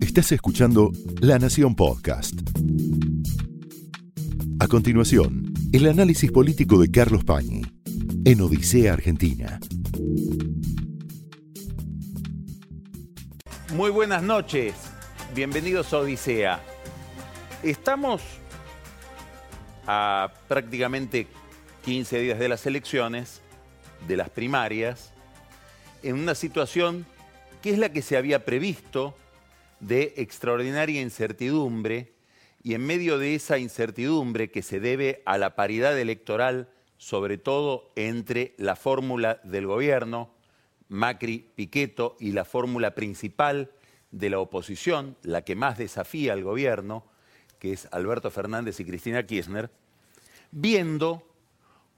Estás 0.00 0.32
escuchando 0.32 0.92
La 1.20 1.38
Nación 1.38 1.74
Podcast. 1.74 2.34
A 4.60 4.68
continuación, 4.68 5.52
el 5.72 5.88
análisis 5.88 6.30
político 6.30 6.78
de 6.78 6.90
Carlos 6.90 7.24
Pañi 7.24 7.62
en 8.24 8.40
Odisea 8.40 8.92
Argentina. 8.92 9.58
Muy 13.72 13.90
buenas 13.90 14.22
noches, 14.22 14.74
bienvenidos 15.34 15.92
a 15.92 15.98
Odisea. 15.98 16.60
Estamos 17.62 18.22
a 19.86 20.32
prácticamente 20.46 21.26
15 21.84 22.20
días 22.20 22.38
de 22.38 22.48
las 22.48 22.66
elecciones, 22.66 23.40
de 24.06 24.16
las 24.16 24.30
primarias, 24.30 25.12
en 26.02 26.16
una 26.16 26.34
situación 26.34 27.06
que 27.64 27.70
es 27.70 27.78
la 27.78 27.88
que 27.88 28.02
se 28.02 28.18
había 28.18 28.44
previsto 28.44 29.14
de 29.80 30.12
extraordinaria 30.18 31.00
incertidumbre 31.00 32.12
y 32.62 32.74
en 32.74 32.84
medio 32.84 33.16
de 33.16 33.34
esa 33.34 33.56
incertidumbre 33.56 34.50
que 34.50 34.60
se 34.60 34.80
debe 34.80 35.22
a 35.24 35.38
la 35.38 35.56
paridad 35.56 35.98
electoral, 35.98 36.68
sobre 36.98 37.38
todo 37.38 37.90
entre 37.96 38.54
la 38.58 38.76
fórmula 38.76 39.40
del 39.44 39.66
gobierno, 39.66 40.34
Macri-Piqueto, 40.90 42.18
y 42.20 42.32
la 42.32 42.44
fórmula 42.44 42.94
principal 42.94 43.70
de 44.10 44.28
la 44.28 44.40
oposición, 44.40 45.16
la 45.22 45.40
que 45.40 45.56
más 45.56 45.78
desafía 45.78 46.34
al 46.34 46.44
gobierno, 46.44 47.06
que 47.60 47.72
es 47.72 47.88
Alberto 47.92 48.30
Fernández 48.30 48.78
y 48.80 48.84
Cristina 48.84 49.24
Kirchner, 49.24 49.70
viendo 50.50 51.26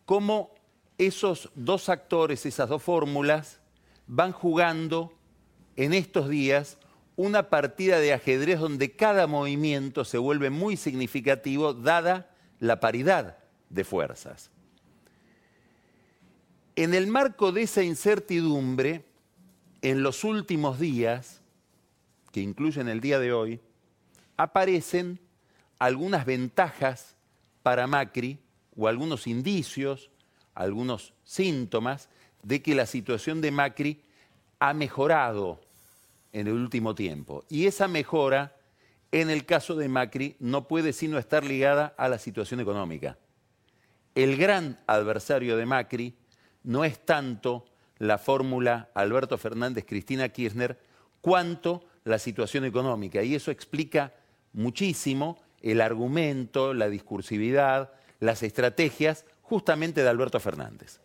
cómo 0.05 0.55
esos 0.97 1.51
dos 1.57 1.89
actores, 1.89 2.47
esas 2.47 2.69
dos 2.69 2.85
fórmulas, 2.85 3.59
van 4.07 4.31
jugando 4.31 5.16
en 5.77 5.93
estos 5.93 6.29
días 6.29 6.79
una 7.17 7.49
partida 7.49 7.99
de 7.99 8.13
ajedrez 8.13 8.61
donde 8.61 8.93
cada 8.95 9.27
movimiento 9.27 10.05
se 10.05 10.19
vuelve 10.19 10.51
muy 10.51 10.77
significativo 10.77 11.73
dada 11.73 12.31
la 12.61 12.81
paridad 12.81 13.39
de 13.71 13.85
fuerzas. 13.85 14.51
En 16.75 16.93
el 16.93 17.07
marco 17.07 17.53
de 17.53 17.63
esa 17.63 17.83
incertidumbre, 17.83 19.05
en 19.81 20.03
los 20.03 20.25
últimos 20.25 20.79
días, 20.79 21.41
que 22.33 22.41
incluyen 22.41 22.89
el 22.89 23.01
día 23.01 23.19
de 23.19 23.33
hoy, 23.33 23.61
aparecen 24.37 25.19
algunas 25.79 26.27
ventajas 26.27 27.17
para 27.63 27.87
Macri 27.87 28.39
o 28.77 28.89
algunos 28.89 29.27
indicios, 29.27 30.11
algunos 30.55 31.15
síntomas 31.25 32.11
de 32.43 32.61
que 32.61 32.75
la 32.75 32.85
situación 32.85 33.41
de 33.41 33.51
Macri 33.51 34.03
ha 34.59 34.75
mejorado 34.75 35.66
en 36.37 36.49
el 36.49 36.53
último 36.53 36.95
tiempo. 36.95 37.45
Y 37.49 37.67
esa 37.67 37.89
mejora, 37.89 38.57
en 39.11 39.31
el 39.31 39.47
caso 39.47 39.75
de 39.75 39.89
Macri, 39.89 40.37
no 40.39 40.69
puede 40.69 40.93
sino 40.93 41.17
estar 41.17 41.43
ligada 41.45 41.95
a 41.97 42.11
la 42.11 42.19
situación 42.19 42.61
económica. 42.61 43.17
El 44.15 44.37
gran 44.37 44.79
adversario 44.87 45.57
de 45.57 45.65
Macri 45.65 46.15
no 46.63 46.85
es 46.85 46.99
tanto 46.99 47.65
la 47.99 48.19
fórmula 48.19 48.91
Alberto 48.93 49.39
Fernández-Cristina 49.39 50.29
Kirchner, 50.29 50.79
cuanto 51.23 51.83
la 52.05 52.19
situación 52.19 52.67
económica. 52.67 53.23
Y 53.23 53.35
eso 53.35 53.51
explica 53.51 54.13
muchísimo 54.53 55.39
el 55.63 55.81
argumento, 55.81 56.75
la 56.75 56.91
discursividad, 56.91 57.93
las 58.21 58.43
estrategias 58.43 59.25
justamente 59.41 60.03
de 60.03 60.09
Alberto 60.11 60.39
Fernández. 60.39 61.01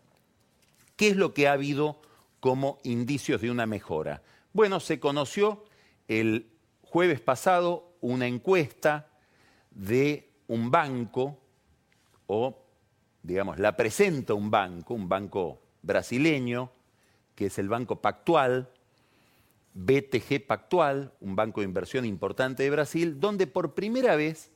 ¿Qué 0.96 1.08
es 1.08 1.16
lo 1.16 1.32
que 1.32 1.48
ha 1.48 1.52
habido 1.52 2.02
como 2.38 2.78
indicios 2.82 3.40
de 3.40 3.50
una 3.50 3.64
mejora? 3.64 4.20
Bueno, 4.52 4.80
se 4.80 5.00
conoció 5.00 5.64
el 6.08 6.50
jueves 6.82 7.20
pasado 7.20 7.94
una 8.02 8.26
encuesta 8.26 9.08
de 9.70 10.28
un 10.46 10.70
banco, 10.70 11.38
o 12.26 12.62
digamos, 13.22 13.58
la 13.58 13.74
presenta 13.76 14.34
un 14.34 14.50
banco, 14.50 14.92
un 14.92 15.08
banco 15.08 15.62
brasileño, 15.80 16.70
que 17.34 17.46
es 17.46 17.58
el 17.58 17.70
Banco 17.70 18.02
Pactual, 18.02 18.68
BTG 19.72 20.46
Pactual, 20.46 21.14
un 21.20 21.34
banco 21.34 21.62
de 21.62 21.66
inversión 21.66 22.04
importante 22.04 22.62
de 22.62 22.70
Brasil, 22.70 23.18
donde 23.18 23.46
por 23.46 23.72
primera 23.72 24.16
vez 24.16 24.50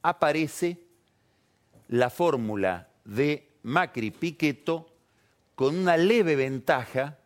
aparece 0.00 0.78
la 1.88 2.08
fórmula 2.08 2.88
de 3.04 3.50
Macri-Piqueto 3.64 4.86
con 5.54 5.76
una 5.76 5.98
leve 5.98 6.36
ventaja 6.36 7.18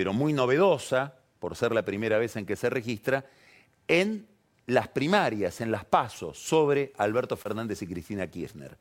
pero 0.00 0.14
muy 0.14 0.32
novedosa, 0.32 1.12
por 1.38 1.54
ser 1.54 1.72
la 1.72 1.84
primera 1.84 2.16
vez 2.16 2.34
en 2.36 2.46
que 2.46 2.56
se 2.56 2.70
registra, 2.70 3.26
en 3.86 4.26
las 4.64 4.88
primarias, 4.88 5.60
en 5.60 5.70
las 5.70 5.84
pasos, 5.84 6.38
sobre 6.38 6.94
Alberto 6.96 7.36
Fernández 7.36 7.82
y 7.82 7.86
Cristina 7.86 8.26
Kirchner. 8.26 8.78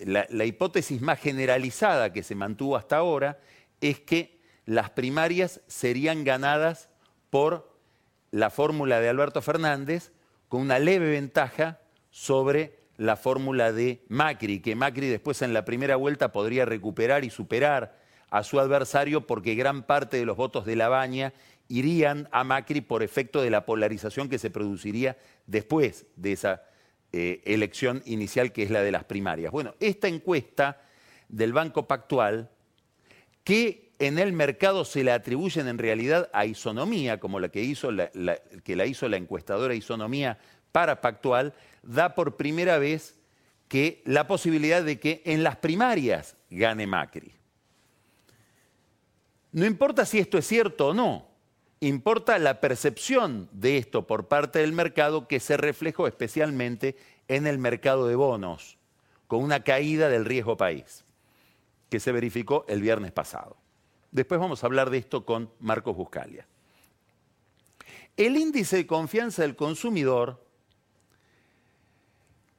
La, 0.00 0.26
la, 0.28 0.44
hipótesis 0.44 1.00
más 1.00 1.18
generalizada 1.20 2.12
que 2.12 2.22
se 2.22 2.34
mantuvo 2.34 2.76
hasta 2.76 2.98
ahora 2.98 3.38
es 3.80 3.98
que 3.98 4.42
las 4.66 4.90
primarias 4.90 5.62
serían 5.68 6.22
ganadas 6.22 6.90
por 7.30 7.74
la 8.30 8.50
fórmula 8.50 9.00
de 9.00 9.08
Alberto 9.08 9.40
Fernández 9.40 10.12
con 10.50 10.60
una 10.60 10.78
leve 10.78 11.12
ventaja 11.12 11.80
sobre 12.10 12.78
la 12.98 13.16
fórmula 13.16 13.72
de 13.72 14.04
Macri, 14.08 14.60
que 14.60 14.76
Macri 14.76 15.08
después 15.08 15.40
en 15.40 15.54
la 15.54 15.64
primera 15.64 15.96
vuelta 15.96 16.30
podría 16.30 16.66
recuperar 16.66 17.24
y 17.24 17.30
superar 17.30 18.03
a 18.34 18.42
su 18.42 18.58
adversario 18.58 19.28
porque 19.28 19.54
gran 19.54 19.84
parte 19.84 20.16
de 20.16 20.26
los 20.26 20.36
votos 20.36 20.64
de 20.64 20.74
la 20.74 20.88
baña 20.88 21.32
irían 21.68 22.28
a 22.32 22.42
Macri 22.42 22.80
por 22.80 23.04
efecto 23.04 23.40
de 23.40 23.48
la 23.48 23.64
polarización 23.64 24.28
que 24.28 24.40
se 24.40 24.50
produciría 24.50 25.16
después 25.46 26.06
de 26.16 26.32
esa 26.32 26.64
eh, 27.12 27.42
elección 27.44 28.02
inicial 28.06 28.50
que 28.50 28.64
es 28.64 28.72
la 28.72 28.82
de 28.82 28.90
las 28.90 29.04
primarias. 29.04 29.52
Bueno, 29.52 29.76
esta 29.78 30.08
encuesta 30.08 30.82
del 31.28 31.52
Banco 31.52 31.86
Pactual, 31.86 32.50
que 33.44 33.92
en 34.00 34.18
el 34.18 34.32
mercado 34.32 34.84
se 34.84 35.04
le 35.04 35.12
atribuyen 35.12 35.68
en 35.68 35.78
realidad 35.78 36.28
a 36.32 36.44
Isonomía, 36.44 37.20
como 37.20 37.38
la 37.38 37.50
que, 37.50 37.62
hizo 37.62 37.92
la, 37.92 38.10
que 38.64 38.74
la 38.74 38.84
hizo 38.84 39.08
la 39.08 39.16
encuestadora 39.16 39.76
Isonomía 39.76 40.38
para 40.72 41.00
Pactual, 41.00 41.54
da 41.84 42.16
por 42.16 42.34
primera 42.36 42.78
vez 42.78 43.16
que 43.68 44.02
la 44.04 44.26
posibilidad 44.26 44.82
de 44.82 44.98
que 44.98 45.22
en 45.24 45.44
las 45.44 45.54
primarias 45.54 46.36
gane 46.50 46.88
Macri. 46.88 47.43
No 49.54 49.64
importa 49.66 50.04
si 50.04 50.18
esto 50.18 50.36
es 50.36 50.48
cierto 50.48 50.88
o 50.88 50.94
no, 50.94 51.28
importa 51.78 52.40
la 52.40 52.60
percepción 52.60 53.48
de 53.52 53.78
esto 53.78 54.04
por 54.04 54.26
parte 54.26 54.58
del 54.58 54.72
mercado 54.72 55.28
que 55.28 55.38
se 55.38 55.56
reflejó 55.56 56.08
especialmente 56.08 56.96
en 57.28 57.46
el 57.46 57.58
mercado 57.58 58.08
de 58.08 58.16
bonos, 58.16 58.78
con 59.28 59.44
una 59.44 59.62
caída 59.62 60.08
del 60.08 60.24
riesgo 60.24 60.56
país, 60.56 61.04
que 61.88 62.00
se 62.00 62.10
verificó 62.10 62.64
el 62.66 62.82
viernes 62.82 63.12
pasado. 63.12 63.56
Después 64.10 64.40
vamos 64.40 64.64
a 64.64 64.66
hablar 64.66 64.90
de 64.90 64.98
esto 64.98 65.24
con 65.24 65.48
Marcos 65.60 65.96
Buscalia. 65.96 66.48
El 68.16 68.36
índice 68.36 68.78
de 68.78 68.86
confianza 68.88 69.42
del 69.42 69.54
consumidor, 69.54 70.44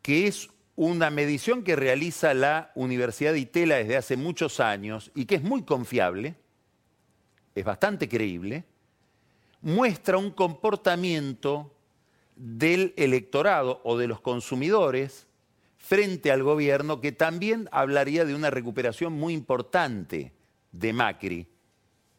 que 0.02 0.28
es 0.28 0.50
una 0.78 1.10
medición 1.10 1.62
que 1.66 1.76
realiza 1.76 2.34
la 2.34 2.72
Universidad 2.74 3.34
de 3.34 3.40
Itela 3.40 3.76
desde 3.76 3.98
hace 3.98 4.16
muchos 4.16 4.62
años 4.62 5.12
y 5.14 5.26
que 5.26 5.36
es 5.36 5.44
muy 5.44 5.64
confiable, 5.64 6.36
es 7.56 7.64
bastante 7.64 8.08
creíble, 8.10 8.66
muestra 9.62 10.18
un 10.18 10.32
comportamiento 10.32 11.72
del 12.36 12.94
electorado 12.98 13.82
o 13.84 13.98
de 13.98 14.08
los 14.08 14.20
consumidores 14.20 15.26
frente 15.78 16.32
al 16.32 16.44
gobierno 16.44 17.00
que 17.00 17.14
también 17.14 17.70
hablaría 17.72 18.26
de 18.26 18.36
una 18.36 18.50
recuperación 18.50 19.14
muy 19.14 19.34
importante 19.34 20.34
de 20.72 20.94
Macri 20.94 21.48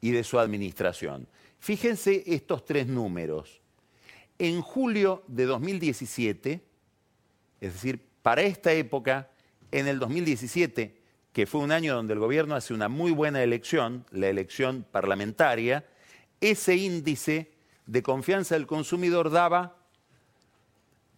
y 0.00 0.10
de 0.10 0.24
su 0.24 0.38
administración. 0.38 1.28
Fíjense 1.58 2.22
estos 2.26 2.64
tres 2.64 2.86
números. 2.86 3.60
En 4.39 4.62
julio 4.62 5.22
de 5.27 5.47
2017, 5.47 6.60
es 7.60 7.72
decir, 7.72 8.00
para 8.22 8.42
esta 8.42 8.72
época, 8.72 9.30
en 9.72 9.86
el 9.89 9.98
2017, 9.98 10.97
que 11.36 11.44
fue 11.44 11.60
un 11.60 11.71
año 11.71 11.94
donde 11.94 12.15
el 12.15 12.18
gobierno 12.18 12.54
hace 12.54 12.72
una 12.72 12.88
muy 12.88 13.12
buena 13.12 13.42
elección, 13.42 14.06
la 14.10 14.28
elección 14.28 14.86
parlamentaria, 14.91 15.84
ese 16.41 16.77
índice 16.77 17.53
de 17.84 18.03
confianza 18.03 18.54
del 18.54 18.66
consumidor 18.66 19.28
daba, 19.28 19.77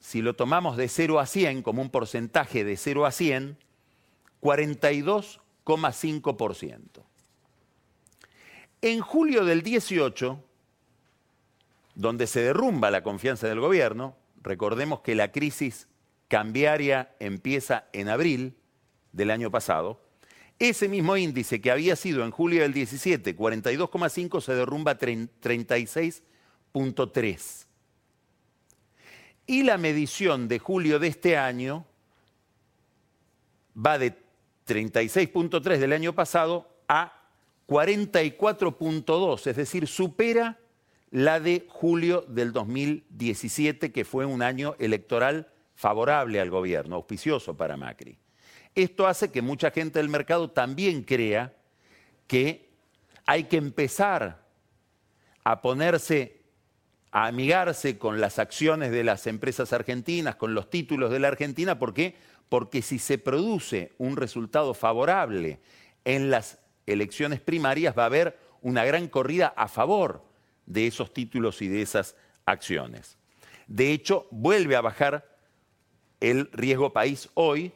si 0.00 0.20
lo 0.20 0.34
tomamos 0.34 0.76
de 0.76 0.88
0 0.88 1.20
a 1.20 1.26
100 1.26 1.62
como 1.62 1.82
un 1.82 1.90
porcentaje 1.90 2.64
de 2.64 2.76
0 2.76 3.06
a 3.06 3.12
100, 3.12 3.58
42,5%. 4.42 6.80
En 8.82 9.00
julio 9.00 9.44
del 9.44 9.62
18, 9.62 10.42
donde 11.94 12.26
se 12.26 12.40
derrumba 12.40 12.90
la 12.90 13.04
confianza 13.04 13.46
del 13.46 13.60
gobierno, 13.60 14.16
recordemos 14.42 14.98
que 14.98 15.14
la 15.14 15.30
crisis 15.30 15.86
cambiaria 16.26 17.14
empieza 17.20 17.84
en 17.92 18.08
abril 18.08 18.56
del 19.12 19.30
año 19.30 19.52
pasado, 19.52 20.07
ese 20.58 20.88
mismo 20.88 21.16
índice 21.16 21.60
que 21.60 21.70
había 21.70 21.96
sido 21.96 22.24
en 22.24 22.30
julio 22.30 22.62
del 22.62 22.72
17, 22.72 23.36
42,5, 23.36 24.40
se 24.40 24.54
derrumba 24.54 24.92
a 24.92 24.98
36,8 24.98 26.22
36.3. 26.72 27.66
Y 29.46 29.62
la 29.62 29.78
medición 29.78 30.48
de 30.48 30.58
julio 30.58 30.98
de 30.98 31.08
este 31.08 31.36
año 31.36 31.86
va 33.74 33.98
de 33.98 34.14
36.3 34.66 35.78
del 35.78 35.92
año 35.92 36.14
pasado 36.14 36.68
a 36.88 37.14
44.2, 37.66 39.46
es 39.46 39.56
decir, 39.56 39.86
supera 39.86 40.58
la 41.10 41.40
de 41.40 41.66
julio 41.68 42.22
del 42.28 42.52
2017, 42.52 43.92
que 43.92 44.04
fue 44.04 44.26
un 44.26 44.42
año 44.42 44.74
electoral 44.78 45.50
favorable 45.74 46.40
al 46.40 46.50
gobierno, 46.50 46.96
auspicioso 46.96 47.56
para 47.56 47.76
Macri. 47.78 48.18
Esto 48.78 49.08
hace 49.08 49.32
que 49.32 49.42
mucha 49.42 49.72
gente 49.72 49.98
del 49.98 50.08
mercado 50.08 50.52
también 50.52 51.02
crea 51.02 51.52
que 52.28 52.70
hay 53.26 53.42
que 53.44 53.56
empezar 53.56 54.46
a 55.42 55.62
ponerse, 55.62 56.42
a 57.10 57.26
amigarse 57.26 57.98
con 57.98 58.20
las 58.20 58.38
acciones 58.38 58.92
de 58.92 59.02
las 59.02 59.26
empresas 59.26 59.72
argentinas, 59.72 60.36
con 60.36 60.54
los 60.54 60.70
títulos 60.70 61.10
de 61.10 61.18
la 61.18 61.26
Argentina, 61.26 61.76
¿por 61.80 61.92
qué? 61.92 62.14
Porque 62.48 62.80
si 62.80 63.00
se 63.00 63.18
produce 63.18 63.94
un 63.98 64.16
resultado 64.16 64.74
favorable 64.74 65.58
en 66.04 66.30
las 66.30 66.60
elecciones 66.86 67.40
primarias, 67.40 67.98
va 67.98 68.04
a 68.04 68.06
haber 68.06 68.38
una 68.62 68.84
gran 68.84 69.08
corrida 69.08 69.52
a 69.56 69.66
favor 69.66 70.22
de 70.66 70.86
esos 70.86 71.12
títulos 71.12 71.62
y 71.62 71.66
de 71.66 71.82
esas 71.82 72.14
acciones. 72.46 73.18
De 73.66 73.90
hecho, 73.90 74.28
vuelve 74.30 74.76
a 74.76 74.82
bajar 74.82 75.36
el 76.20 76.48
riesgo 76.52 76.92
país 76.92 77.28
hoy 77.34 77.72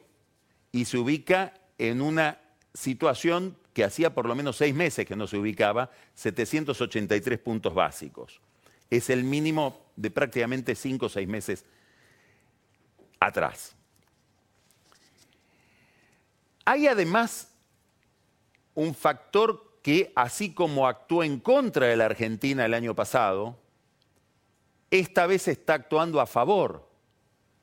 y 0.72 0.86
se 0.86 0.98
ubica 0.98 1.54
en 1.78 2.00
una 2.00 2.40
situación 2.74 3.56
que 3.74 3.84
hacía 3.84 4.14
por 4.14 4.26
lo 4.26 4.34
menos 4.34 4.56
seis 4.56 4.74
meses 4.74 5.06
que 5.06 5.16
no 5.16 5.26
se 5.26 5.36
ubicaba, 5.36 5.90
783 6.14 7.38
puntos 7.38 7.74
básicos. 7.74 8.40
Es 8.90 9.10
el 9.10 9.24
mínimo 9.24 9.86
de 9.96 10.10
prácticamente 10.10 10.74
cinco 10.74 11.06
o 11.06 11.08
seis 11.08 11.28
meses 11.28 11.64
atrás. 13.20 13.74
Hay 16.64 16.86
además 16.86 17.48
un 18.74 18.94
factor 18.94 19.78
que, 19.82 20.12
así 20.14 20.54
como 20.54 20.86
actuó 20.86 21.24
en 21.24 21.40
contra 21.40 21.86
de 21.86 21.96
la 21.96 22.06
Argentina 22.06 22.64
el 22.64 22.74
año 22.74 22.94
pasado, 22.94 23.58
esta 24.90 25.26
vez 25.26 25.48
está 25.48 25.74
actuando 25.74 26.20
a 26.20 26.26
favor 26.26 26.88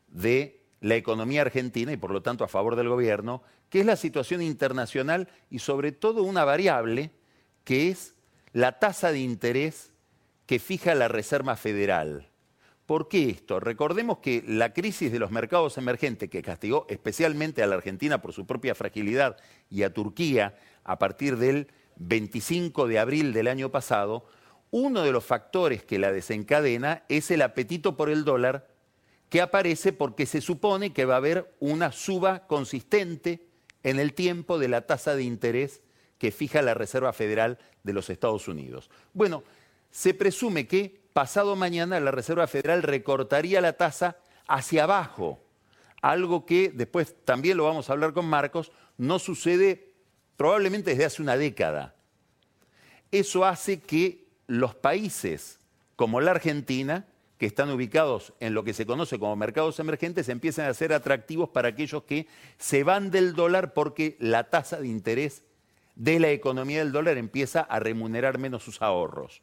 de 0.07 0.58
la 0.81 0.95
economía 0.95 1.41
argentina 1.41 1.91
y 1.91 1.97
por 1.97 2.11
lo 2.11 2.21
tanto 2.21 2.43
a 2.43 2.47
favor 2.47 2.75
del 2.75 2.89
gobierno, 2.89 3.41
que 3.69 3.81
es 3.81 3.85
la 3.85 3.95
situación 3.95 4.41
internacional 4.41 5.27
y 5.49 5.59
sobre 5.59 5.91
todo 5.91 6.23
una 6.23 6.45
variable 6.45 7.11
que 7.63 7.89
es 7.89 8.15
la 8.53 8.79
tasa 8.79 9.11
de 9.11 9.19
interés 9.19 9.91
que 10.45 10.59
fija 10.59 10.95
la 10.95 11.07
Reserva 11.07 11.55
Federal. 11.55 12.29
¿Por 12.85 13.07
qué 13.07 13.29
esto? 13.29 13.59
Recordemos 13.59 14.17
que 14.17 14.43
la 14.47 14.73
crisis 14.73 15.11
de 15.11 15.19
los 15.19 15.29
mercados 15.29 15.77
emergentes, 15.77 16.27
que 16.27 16.41
castigó 16.41 16.87
especialmente 16.89 17.61
a 17.61 17.67
la 17.67 17.75
Argentina 17.75 18.19
por 18.19 18.33
su 18.33 18.47
propia 18.47 18.73
fragilidad 18.73 19.37
y 19.69 19.83
a 19.83 19.93
Turquía 19.93 20.57
a 20.83 20.97
partir 20.97 21.37
del 21.37 21.67
25 21.97 22.87
de 22.87 22.97
abril 22.97 23.31
del 23.31 23.47
año 23.47 23.69
pasado, 23.69 24.25
uno 24.71 25.03
de 25.03 25.11
los 25.11 25.23
factores 25.23 25.83
que 25.83 25.99
la 25.99 26.11
desencadena 26.11 27.03
es 27.09 27.29
el 27.29 27.43
apetito 27.43 27.95
por 27.95 28.09
el 28.09 28.25
dólar 28.25 28.68
que 29.29 29.41
aparece 29.41 29.93
porque 29.93 30.25
se 30.25 30.41
supone 30.41 30.91
que 30.91 31.05
va 31.05 31.15
a 31.15 31.17
haber 31.17 31.53
una 31.59 31.91
suba 31.91 32.47
consistente 32.47 33.47
en 33.83 33.99
el 33.99 34.13
tiempo 34.13 34.59
de 34.59 34.67
la 34.67 34.85
tasa 34.87 35.15
de 35.15 35.23
interés 35.23 35.81
que 36.17 36.31
fija 36.31 36.61
la 36.61 36.73
Reserva 36.73 37.13
Federal 37.13 37.59
de 37.83 37.93
los 37.93 38.09
Estados 38.09 38.47
Unidos. 38.47 38.89
Bueno, 39.13 39.43
se 39.91 40.13
presume 40.13 40.67
que 40.67 41.01
pasado 41.13 41.55
mañana 41.55 41.99
la 41.99 42.11
Reserva 42.11 42.47
Federal 42.47 42.83
recortaría 42.83 43.61
la 43.61 43.73
tasa 43.73 44.17
hacia 44.47 44.83
abajo, 44.83 45.39
algo 46.01 46.45
que 46.45 46.69
después 46.73 47.15
también 47.23 47.57
lo 47.57 47.65
vamos 47.65 47.89
a 47.89 47.93
hablar 47.93 48.13
con 48.13 48.25
Marcos, 48.25 48.71
no 48.97 49.19
sucede 49.19 49.93
probablemente 50.37 50.91
desde 50.91 51.05
hace 51.05 51.21
una 51.21 51.37
década. 51.37 51.95
Eso 53.11 53.45
hace 53.45 53.79
que 53.79 54.25
los 54.47 54.75
países 54.75 55.59
como 55.95 56.21
la 56.21 56.31
Argentina 56.31 57.05
que 57.39 57.45
están 57.45 57.71
ubicados 57.71 58.33
en 58.41 58.53
lo 58.53 58.65
que 58.65 58.73
se 58.73 58.85
conoce 58.85 59.17
como 59.17 59.35
mercados 59.37 59.79
emergentes 59.79 60.27
empiezan 60.27 60.67
a 60.67 60.73
ser 60.73 60.91
atractivos 60.91 61.49
para 61.49 61.69
aquellos 61.69 62.03
que 62.03 62.27
se 62.57 62.83
van 62.83 63.11
del 63.11 63.33
dólar 63.33 63.73
porque 63.73 64.17
la 64.19 64.49
tasa 64.49 64.81
de 64.81 64.89
interés 64.89 65.41
de 65.95 66.19
la 66.19 66.31
economía 66.31 66.79
del 66.79 66.91
dólar 66.91 67.17
empieza 67.17 67.61
a 67.61 67.79
remunerar 67.79 68.37
menos 68.37 68.63
sus 68.63 68.81
ahorros. 68.81 69.41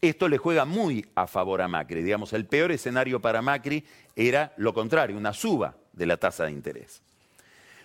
Esto 0.00 0.28
le 0.28 0.38
juega 0.38 0.64
muy 0.64 1.06
a 1.14 1.28
favor 1.28 1.62
a 1.62 1.68
Macri. 1.68 2.02
Digamos, 2.02 2.32
el 2.32 2.46
peor 2.46 2.72
escenario 2.72 3.20
para 3.20 3.42
Macri 3.42 3.84
era 4.16 4.52
lo 4.56 4.74
contrario, 4.74 5.16
una 5.16 5.32
suba 5.32 5.76
de 5.92 6.06
la 6.06 6.16
tasa 6.16 6.46
de 6.46 6.52
interés. 6.52 7.00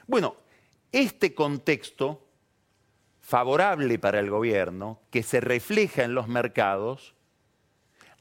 Bueno, 0.07 0.35
este 0.91 1.35
contexto 1.35 2.25
favorable 3.21 3.99
para 3.99 4.19
el 4.19 4.29
gobierno, 4.29 5.01
que 5.11 5.23
se 5.23 5.39
refleja 5.39 6.03
en 6.03 6.15
los 6.15 6.27
mercados, 6.27 7.14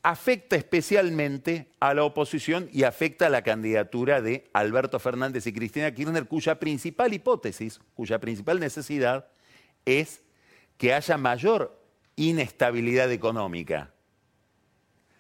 afecta 0.05 0.55
especialmente 0.55 1.71
a 1.81 1.95
la 1.95 2.05
oposición 2.05 2.69
y 2.71 2.83
afecta 2.83 3.27
a 3.27 3.31
la 3.31 3.43
candidatura 3.43 4.21
de 4.21 4.45
Alberto 4.53 5.01
Fernández 5.01 5.47
y 5.47 5.53
Cristina 5.55 5.95
Kirchner, 5.95 6.27
cuya 6.27 6.61
principal 6.61 7.15
hipótesis, 7.15 7.81
cuya 7.95 8.21
principal 8.21 8.61
necesidad 8.61 9.29
es 9.87 10.21
que 10.77 10.93
haya 10.93 11.17
mayor 11.17 11.81
inestabilidad 12.17 13.11
económica. 13.11 13.95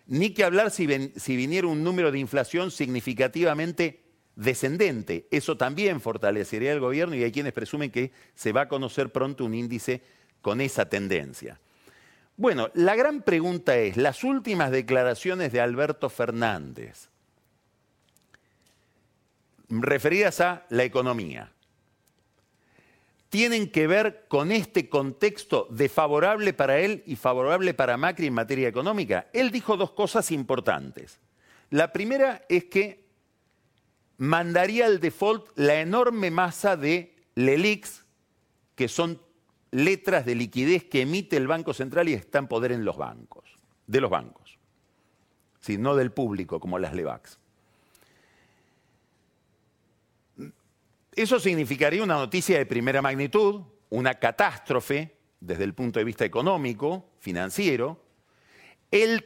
Ni 0.07 0.35
que 0.35 0.45
hablar 0.45 0.71
si, 0.71 0.87
viniera 0.87 1.67
un 1.67 1.83
número 1.83 2.13
de 2.13 2.19
inflación 2.19 2.71
significativamente 2.71 4.03
descendente. 4.37 5.27
Eso 5.31 5.57
también 5.57 6.03
fortalecería 6.03 6.75
el 6.75 6.81
gobierno 6.81 7.15
y 7.15 7.25
hay 7.25 7.33
quienes 7.33 7.55
presumen 7.55 7.91
que 7.91 8.13
se 8.35 8.53
va 8.53 8.63
a 8.63 8.69
conocer 8.69 9.11
pronto 9.11 9.47
un 9.47 9.55
índice 9.55 10.03
con 10.43 10.61
esa 10.61 10.91
tendencia. 10.91 11.59
Bueno, 12.37 12.69
la 12.75 12.97
gran 12.97 13.23
pregunta 13.23 13.77
es, 13.77 13.97
las 13.97 14.25
últimas 14.25 14.73
declaraciones 14.73 15.53
de 15.53 15.61
Alberto 15.61 16.11
Fernández, 16.11 17.09
referidas 19.69 20.41
a 20.41 20.67
la 20.69 20.83
economía, 20.83 21.53
tienen 23.29 23.71
que 23.71 23.87
ver 23.87 24.27
con 24.29 24.53
este 24.53 24.89
contexto 24.89 25.67
de 25.71 25.89
favorable 25.89 26.53
para 26.53 26.79
él 26.79 27.03
y 27.07 27.17
favorable 27.17 27.75
para 27.75 27.97
Macri 27.97 28.27
en 28.29 28.35
materia 28.35 28.69
económica. 28.69 29.27
Él 29.33 29.51
dijo 29.51 29.77
dos 29.77 29.93
cosas 29.93 30.31
importantes. 30.31 31.19
La 31.71 31.93
primera 31.93 32.45
es 32.49 32.65
que 32.67 33.09
mandaría 34.19 34.87
al 34.87 35.01
default 35.01 35.47
la 35.57 35.81
enorme 35.81 36.31
masa 36.31 36.77
de 36.77 37.15
LELIX, 37.35 38.05
que 38.77 38.87
son 38.89 39.21
letras 39.75 40.25
de 40.25 40.37
liquidez 40.37 40.85
que 40.85 41.03
emite 41.03 41.37
el 41.37 41.49
Banco 41.49 41.75
Central 41.75 42.09
y 42.09 42.15
está 42.15 42.39
en 42.39 42.47
poder 42.47 42.71
en 42.71 42.85
los 42.85 42.97
bancos, 42.97 43.45
de 43.89 44.01
los 44.01 44.09
bancos, 44.09 44.57
¿sí? 45.61 45.77
no 45.79 45.97
del 45.97 46.13
público 46.13 46.61
como 46.61 46.79
las 46.79 46.95
LEVAX. 46.95 47.39
Eso 51.17 51.41
significaría 51.41 52.03
una 52.03 52.15
noticia 52.15 52.57
de 52.57 52.67
primera 52.67 53.03
magnitud, 53.03 53.63
una 53.91 54.15
catástrofe 54.15 55.17
desde 55.41 55.65
el 55.65 55.75
punto 55.75 55.99
de 55.99 56.05
vista 56.05 56.25
económico, 56.25 57.11
financiero. 57.19 58.01
El, 58.93 59.25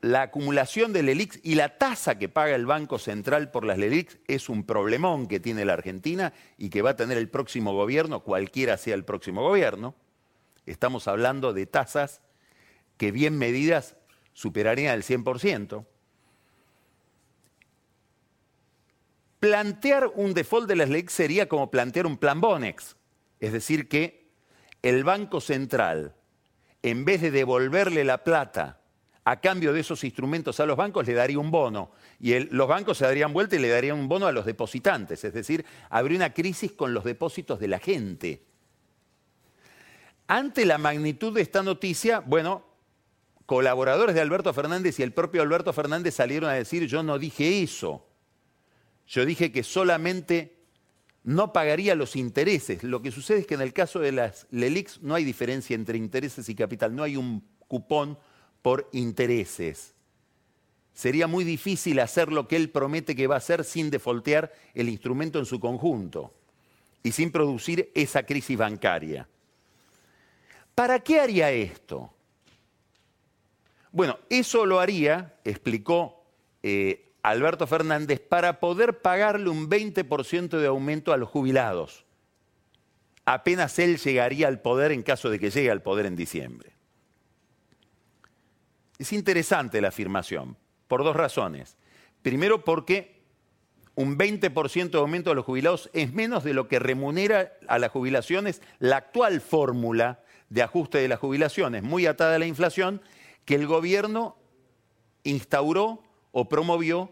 la 0.00 0.22
acumulación 0.22 0.94
del 0.94 1.10
ELIX 1.10 1.40
y 1.42 1.56
la 1.56 1.76
tasa 1.76 2.18
que 2.18 2.30
paga 2.30 2.54
el 2.54 2.64
Banco 2.64 2.98
Central 2.98 3.50
por 3.50 3.66
las 3.66 3.76
LELIX 3.76 4.18
es 4.26 4.48
un 4.48 4.64
problemón 4.64 5.28
que 5.28 5.40
tiene 5.40 5.66
la 5.66 5.74
Argentina 5.74 6.32
y 6.56 6.70
que 6.70 6.80
va 6.80 6.90
a 6.90 6.96
tener 6.96 7.18
el 7.18 7.28
próximo 7.28 7.74
gobierno, 7.74 8.20
cualquiera 8.20 8.78
sea 8.78 8.94
el 8.94 9.04
próximo 9.04 9.42
gobierno. 9.42 9.94
Estamos 10.64 11.06
hablando 11.06 11.52
de 11.52 11.66
tasas 11.66 12.22
que 12.96 13.12
bien 13.12 13.36
medidas 13.36 13.96
superarían 14.32 14.94
el 14.94 15.02
100%. 15.02 15.84
Plantear 19.38 20.10
un 20.14 20.32
default 20.32 20.66
de 20.66 20.76
las 20.76 20.88
LELIX 20.88 21.12
sería 21.12 21.46
como 21.46 21.70
plantear 21.70 22.06
un 22.06 22.16
plan 22.16 22.40
Bonex, 22.40 22.96
es 23.38 23.52
decir, 23.52 23.88
que 23.90 24.30
el 24.80 25.04
Banco 25.04 25.42
Central, 25.42 26.14
en 26.82 27.04
vez 27.04 27.20
de 27.20 27.30
devolverle 27.30 28.04
la 28.04 28.24
plata 28.24 28.80
a 29.24 29.40
cambio 29.40 29.72
de 29.72 29.80
esos 29.80 30.04
instrumentos 30.04 30.60
a 30.60 30.66
los 30.66 30.76
bancos 30.76 31.06
le 31.06 31.14
daría 31.14 31.38
un 31.38 31.50
bono 31.50 31.92
y 32.20 32.38
los 32.38 32.68
bancos 32.68 32.98
se 32.98 33.06
darían 33.06 33.32
vuelta 33.32 33.56
y 33.56 33.58
le 33.58 33.68
darían 33.68 33.98
un 33.98 34.08
bono 34.08 34.26
a 34.26 34.32
los 34.32 34.44
depositantes, 34.44 35.24
es 35.24 35.32
decir, 35.32 35.64
habría 35.88 36.18
una 36.18 36.34
crisis 36.34 36.72
con 36.72 36.92
los 36.92 37.04
depósitos 37.04 37.58
de 37.58 37.68
la 37.68 37.78
gente. 37.78 38.42
Ante 40.26 40.64
la 40.64 40.78
magnitud 40.78 41.34
de 41.34 41.42
esta 41.42 41.62
noticia, 41.62 42.20
bueno, 42.20 42.64
colaboradores 43.46 44.14
de 44.14 44.20
Alberto 44.20 44.52
Fernández 44.52 44.98
y 44.98 45.02
el 45.02 45.12
propio 45.12 45.42
Alberto 45.42 45.72
Fernández 45.72 46.14
salieron 46.14 46.50
a 46.50 46.54
decir, 46.54 46.86
yo 46.86 47.02
no 47.02 47.18
dije 47.18 47.62
eso, 47.62 48.06
yo 49.06 49.24
dije 49.24 49.52
que 49.52 49.62
solamente 49.62 50.54
no 51.24 51.52
pagaría 51.52 51.94
los 51.94 52.16
intereses. 52.16 52.82
Lo 52.82 53.00
que 53.00 53.10
sucede 53.10 53.40
es 53.40 53.46
que 53.46 53.54
en 53.54 53.62
el 53.62 53.72
caso 53.72 53.98
de 53.98 54.12
las 54.12 54.46
LELIX 54.50 55.02
no 55.02 55.14
hay 55.14 55.24
diferencia 55.24 55.74
entre 55.74 55.96
intereses 55.96 56.48
y 56.48 56.54
capital, 56.54 56.94
no 56.94 57.02
hay 57.02 57.16
un 57.16 57.42
cupón 57.66 58.18
por 58.64 58.88
intereses. 58.92 59.92
sería 60.94 61.26
muy 61.26 61.44
difícil 61.44 62.00
hacer 62.00 62.32
lo 62.32 62.48
que 62.48 62.56
él 62.56 62.70
promete 62.70 63.14
que 63.14 63.26
va 63.26 63.34
a 63.34 63.38
hacer 63.38 63.62
sin 63.62 63.90
defoltear 63.90 64.54
el 64.72 64.88
instrumento 64.88 65.38
en 65.38 65.44
su 65.44 65.60
conjunto 65.60 66.32
y 67.02 67.12
sin 67.12 67.30
producir 67.30 67.92
esa 67.94 68.22
crisis 68.22 68.56
bancaria. 68.56 69.28
¿Para 70.74 70.98
qué 71.00 71.20
haría 71.20 71.50
esto? 71.50 72.10
Bueno, 73.92 74.18
eso 74.30 74.64
lo 74.64 74.80
haría, 74.80 75.34
explicó 75.44 76.24
eh, 76.62 77.12
Alberto 77.22 77.66
Fernández, 77.66 78.18
para 78.18 78.60
poder 78.60 79.02
pagarle 79.02 79.50
un 79.50 79.68
20% 79.68 80.58
de 80.58 80.66
aumento 80.68 81.12
a 81.12 81.18
los 81.18 81.28
jubilados. 81.28 82.06
Apenas 83.26 83.78
él 83.78 83.98
llegaría 83.98 84.48
al 84.48 84.62
poder 84.62 84.90
en 84.90 85.02
caso 85.02 85.28
de 85.28 85.38
que 85.38 85.50
llegue 85.50 85.70
al 85.70 85.82
poder 85.82 86.06
en 86.06 86.16
diciembre. 86.16 86.73
Es 89.04 89.12
interesante 89.12 89.82
la 89.82 89.88
afirmación, 89.88 90.56
por 90.88 91.04
dos 91.04 91.14
razones. 91.14 91.76
Primero 92.22 92.64
porque 92.64 93.20
un 93.96 94.16
20% 94.16 94.92
de 94.92 94.98
aumento 94.98 95.30
a 95.30 95.34
los 95.34 95.44
jubilados 95.44 95.90
es 95.92 96.14
menos 96.14 96.42
de 96.42 96.54
lo 96.54 96.68
que 96.68 96.78
remunera 96.78 97.52
a 97.68 97.78
las 97.78 97.90
jubilaciones 97.90 98.62
la 98.78 98.96
actual 98.96 99.42
fórmula 99.42 100.22
de 100.48 100.62
ajuste 100.62 100.96
de 100.96 101.08
las 101.08 101.18
jubilaciones, 101.18 101.82
muy 101.82 102.06
atada 102.06 102.36
a 102.36 102.38
la 102.38 102.46
inflación, 102.46 103.02
que 103.44 103.56
el 103.56 103.66
gobierno 103.66 104.38
instauró 105.22 106.02
o 106.32 106.48
promovió 106.48 107.10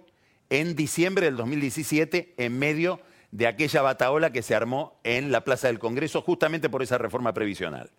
en 0.49 0.75
diciembre 0.75 1.27
del 1.27 1.37
2017 1.37 2.37
en 2.39 2.59
medio 2.59 3.03
de 3.33 3.49
aquella 3.49 3.83
bataola 3.83 4.33
que 4.33 4.41
se 4.41 4.55
armó 4.55 4.99
en 5.05 5.31
la 5.31 5.45
Plaza 5.45 5.67
del 5.67 5.79
Congreso 5.79 6.23
justamente 6.23 6.71
por 6.71 6.83
esa 6.83 6.97
reforma 6.97 7.35
previsional. 7.35 7.91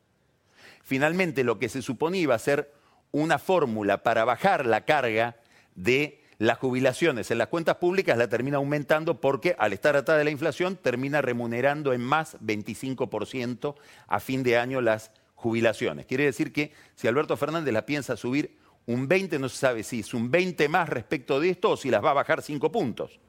Finalmente, 0.82 1.44
lo 1.44 1.60
que 1.60 1.70
se 1.70 1.84
suponía 1.84 2.22
iba 2.22 2.34
a 2.34 2.40
ser 2.40 2.82
una 3.14 3.40
fórmula 3.40 4.04
para 4.04 4.26
bajar 4.26 4.66
la 4.66 4.84
carga 4.84 5.38
de 5.76 6.20
las 6.40 6.58
jubilaciones 6.58 7.32
en 7.32 7.38
las 7.38 7.48
cuentas 7.48 7.78
públicas 7.78 8.18
la 8.18 8.28
termina 8.28 8.58
aumentando 8.58 9.22
porque 9.22 9.56
al 9.58 9.72
estar 9.72 9.96
atada 9.96 10.20
a 10.20 10.24
la 10.24 10.32
inflación 10.32 10.76
termina 10.76 11.22
remunerando 11.22 11.94
en 11.94 12.02
más 12.02 12.38
25% 12.42 13.76
a 14.08 14.20
fin 14.20 14.44
de 14.44 14.58
año 14.58 14.82
las 14.82 15.12
jubilaciones. 15.36 16.06
Quiere 16.06 16.26
decir 16.26 16.52
que 16.52 16.74
si 16.96 17.08
Alberto 17.08 17.38
Fernández 17.38 17.74
la 17.74 17.86
piensa 17.86 18.18
subir 18.18 18.58
un 18.88 19.08
20, 19.08 19.40
no 19.40 19.48
se 19.48 19.58
sabe 19.58 19.84
si 19.84 20.02
es 20.02 20.14
un 20.14 20.32
20 20.32 20.68
más 20.68 20.90
respecto 20.90 21.40
de 21.40 21.52
esto 21.52 21.72
o 21.72 21.78
si 21.78 21.90
las 21.90 22.04
va 22.04 22.12
a 22.12 22.16
bajar 22.16 22.42
5 22.42 22.72
puntos. 22.72 23.20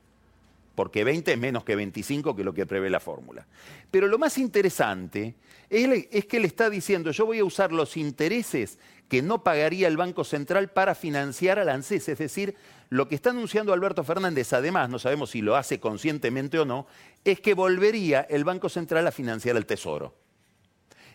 Porque 0.75 1.05
20 1.05 1.33
es 1.33 1.39
menos 1.39 1.65
que 1.65 1.77
25 1.77 2.35
que 2.35 2.45
lo 2.45 2.53
que 2.53 2.67
prevé 2.67 2.91
la 2.91 3.01
fórmula. 3.01 3.47
Pero 3.91 4.09
lo 4.09 4.19
más 4.19 4.39
interesante 4.39 5.35
es, 5.71 6.27
que 6.27 6.41
le 6.41 6.47
está 6.47 6.69
diciendo, 6.69 7.11
yo 7.13 7.27
voy 7.27 7.39
a 7.39 7.45
usar 7.45 7.73
los 7.73 7.97
intereses 7.97 8.79
que 9.09 9.23
no 9.23 9.45
pagaría 9.45 9.87
el 9.87 9.97
Banco 9.97 10.25
Central 10.25 10.71
para 10.71 10.95
financiar 10.95 11.59
al 11.59 11.69
ANSES. 11.69 12.09
Es 12.09 12.19
decir, 12.19 12.57
lo 12.91 13.09
que 13.09 13.15
está 13.15 13.31
anunciando 13.31 13.73
Alberto 13.73 14.03
Fernández, 14.03 14.53
además, 14.53 14.91
no 14.91 14.99
sabemos 14.99 15.31
si 15.31 15.43
lo 15.43 15.57
hace 15.57 15.79
conscientemente 15.79 16.59
o 16.59 16.65
no, 16.65 16.87
es 17.25 17.41
que 17.41 17.55
volvería 17.55 18.23
el 18.23 18.45
Banco 18.45 18.69
Central 18.69 19.07
a 19.07 19.13
financiar 19.13 19.57
el 19.57 19.67
Tesoro 19.67 20.15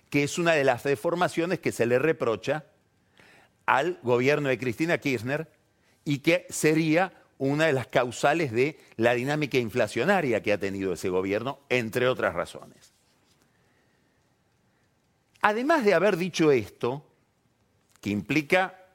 que 0.09 0.23
es 0.23 0.37
una 0.37 0.53
de 0.53 0.63
las 0.63 0.83
deformaciones 0.83 1.59
que 1.59 1.71
se 1.71 1.85
le 1.85 1.99
reprocha 1.99 2.65
al 3.65 3.99
gobierno 4.01 4.49
de 4.49 4.57
Cristina 4.57 4.97
Kirchner 4.97 5.51
y 6.03 6.19
que 6.19 6.47
sería 6.49 7.13
una 7.39 7.65
de 7.65 7.74
las 7.74 7.88
causales 7.88 8.51
de 8.51 8.77
la 8.98 9.13
dinámica 9.13 9.58
inflacionaria 9.58 10.43
que 10.43 10.53
ha 10.53 10.60
tenido 10.60 10.93
ese 10.93 11.10
gobierno, 11.10 11.60
entre 11.69 12.08
otras 12.08 12.36
razones. 12.36 12.93
Además 15.41 15.86
de 15.86 15.93
haber 15.93 16.17
dicho 16.17 16.51
esto, 16.51 17.05
que 18.01 18.10
implica 18.10 18.86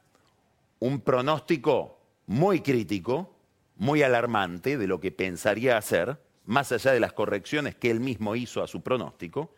un 0.78 1.00
pronóstico 1.00 1.98
muy 2.26 2.60
crítico, 2.60 3.34
muy 3.76 4.02
alarmante 4.02 4.76
de 4.76 4.86
lo 4.86 5.00
que 5.00 5.10
pensaría 5.10 5.78
hacer, 5.78 6.20
más 6.44 6.70
allá 6.70 6.92
de 6.92 7.00
las 7.00 7.14
correcciones 7.14 7.74
que 7.74 7.90
él 7.90 8.00
mismo 8.00 8.36
hizo 8.36 8.62
a 8.62 8.66
su 8.66 8.82
pronóstico, 8.82 9.54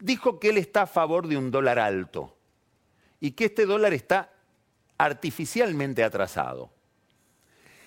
dijo 0.00 0.40
que 0.40 0.48
él 0.48 0.56
está 0.56 0.82
a 0.82 0.86
favor 0.86 1.28
de 1.28 1.36
un 1.36 1.50
dólar 1.50 1.78
alto 1.78 2.36
y 3.20 3.32
que 3.32 3.46
este 3.46 3.66
dólar 3.66 3.92
está 3.92 4.32
artificialmente 4.96 6.02
atrasado. 6.02 6.73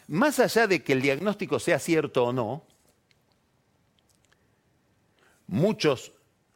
Más 0.08 0.40
allá 0.40 0.68
de 0.68 0.84
que 0.84 0.94
el 0.94 1.02
diagnóstico 1.02 1.60
sea 1.60 1.80
cierto 1.80 2.24
o 2.24 2.34
no, 2.34 2.64
muchos 5.48 6.14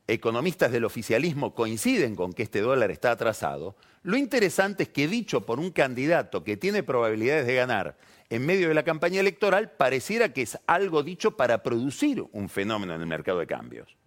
economistas 0.07 0.71
del 0.71 0.85
oficialismo 0.85 1.53
coinciden 1.53 2.15
con 2.15 2.33
que 2.33 2.43
este 2.43 2.61
dólar 2.61 2.91
está 2.91 3.11
atrasado, 3.11 3.75
lo 4.03 4.17
interesante 4.17 4.83
es 4.83 4.89
que 4.89 5.07
dicho 5.07 5.45
por 5.45 5.59
un 5.59 5.71
candidato 5.71 6.43
que 6.43 6.57
tiene 6.57 6.83
probabilidades 6.83 7.45
de 7.45 7.55
ganar 7.55 7.97
en 8.29 8.45
medio 8.45 8.69
de 8.69 8.73
la 8.73 8.83
campaña 8.83 9.19
electoral, 9.19 9.71
pareciera 9.71 10.31
que 10.33 10.43
es 10.43 10.57
algo 10.65 11.03
dicho 11.03 11.35
para 11.35 11.61
producir 11.61 12.23
un 12.31 12.47
fenómeno 12.47 12.95
en 12.95 13.01
el 13.01 13.07
mercado 13.07 13.39
de 13.39 13.47
cambios. 13.47 13.97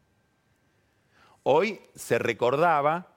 Hoy 1.43 1.81
se 1.95 2.19
recordaba 2.19 3.14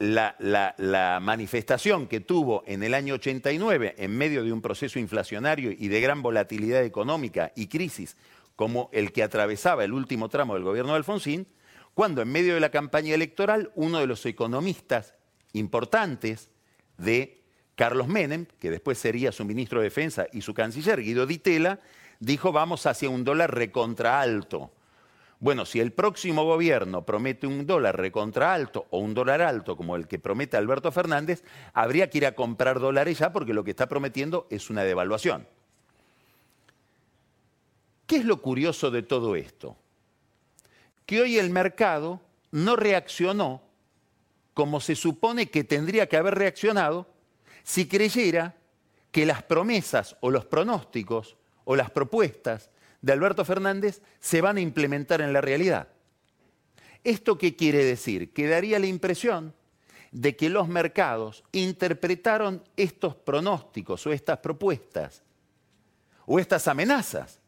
la, 0.00 1.18
manifestación 1.20 2.06
que 2.06 2.20
tuvo 2.20 2.64
en 2.66 2.82
el 2.82 2.94
año 2.94 3.14
89 3.14 3.94
en 3.98 4.16
medio 4.16 4.42
de 4.42 4.52
un 4.52 4.62
proceso 4.62 4.98
inflacionario 4.98 5.70
y 5.70 5.88
de 5.88 6.00
gran 6.00 6.22
volatilidad 6.22 6.82
económica 6.82 7.52
y 7.54 7.66
crisis 7.66 8.16
como 8.56 8.88
el 8.92 9.12
que 9.12 9.22
atravesaba 9.22 9.84
el 9.84 9.92
último 9.92 10.28
tramo 10.28 10.54
del 10.54 10.64
gobierno 10.64 10.92
de 10.92 10.98
Alfonsín, 10.98 11.46
cuando 11.94 12.22
en 12.22 12.28
medio 12.28 12.54
de 12.54 12.60
la 12.60 12.70
campaña 12.70 13.14
electoral 13.14 13.70
uno 13.74 13.98
de 13.98 14.06
los 14.06 14.24
economistas 14.26 15.14
importantes 15.52 16.50
de 16.98 17.42
Carlos 17.74 18.08
Menem, 18.08 18.46
que 18.58 18.70
después 18.70 18.98
sería 18.98 19.32
su 19.32 19.44
ministro 19.44 19.80
de 19.80 19.84
Defensa 19.84 20.26
y 20.32 20.42
su 20.42 20.54
canciller, 20.54 21.02
Guido 21.02 21.26
Ditela, 21.26 21.80
dijo 22.20 22.52
vamos 22.52 22.86
hacia 22.86 23.08
un 23.10 23.24
dólar 23.24 23.54
recontra 23.54 24.20
alto 24.20 24.70
bueno, 25.40 25.64
si 25.64 25.80
el 25.80 25.92
próximo 25.92 26.44
gobierno 26.44 27.06
promete 27.06 27.46
un 27.46 27.66
dólar 27.66 27.96
recontra 27.96 28.52
alto 28.52 28.86
o 28.90 28.98
un 28.98 29.14
dólar 29.14 29.40
alto 29.40 29.74
como 29.74 29.96
el 29.96 30.06
que 30.06 30.18
promete 30.18 30.58
Alberto 30.58 30.92
Fernández, 30.92 31.42
habría 31.72 32.10
que 32.10 32.18
ir 32.18 32.26
a 32.26 32.34
comprar 32.34 32.78
dólares 32.78 33.18
ya 33.18 33.32
porque 33.32 33.54
lo 33.54 33.64
que 33.64 33.70
está 33.70 33.88
prometiendo 33.88 34.46
es 34.50 34.68
una 34.68 34.84
devaluación. 34.84 35.48
¿Qué 38.06 38.16
es 38.16 38.26
lo 38.26 38.42
curioso 38.42 38.90
de 38.90 39.02
todo 39.02 39.34
esto? 39.34 39.78
Que 41.06 41.22
hoy 41.22 41.38
el 41.38 41.48
mercado 41.48 42.20
no 42.50 42.76
reaccionó 42.76 43.62
como 44.52 44.80
se 44.80 44.94
supone 44.94 45.48
que 45.48 45.64
tendría 45.64 46.06
que 46.06 46.18
haber 46.18 46.34
reaccionado 46.34 47.06
si 47.62 47.88
creyera 47.88 48.56
que 49.10 49.24
las 49.24 49.42
promesas 49.42 50.16
o 50.20 50.30
los 50.30 50.44
pronósticos 50.44 51.36
o 51.64 51.76
las 51.76 51.90
propuestas 51.90 52.68
de 53.02 53.12
Alberto 53.12 53.44
Fernández 53.44 54.02
se 54.20 54.40
van 54.40 54.56
a 54.56 54.60
implementar 54.60 55.20
en 55.20 55.32
la 55.32 55.40
realidad. 55.40 55.88
¿Esto 57.02 57.38
qué 57.38 57.56
quiere 57.56 57.84
decir? 57.84 58.32
Que 58.32 58.46
daría 58.46 58.78
la 58.78 58.86
impresión 58.86 59.54
de 60.12 60.36
que 60.36 60.50
los 60.50 60.68
mercados 60.68 61.44
interpretaron 61.52 62.62
estos 62.76 63.14
pronósticos 63.14 64.06
o 64.06 64.12
estas 64.12 64.38
propuestas 64.38 65.22
o 66.26 66.38
estas 66.38 66.68
amenazas 66.68 67.40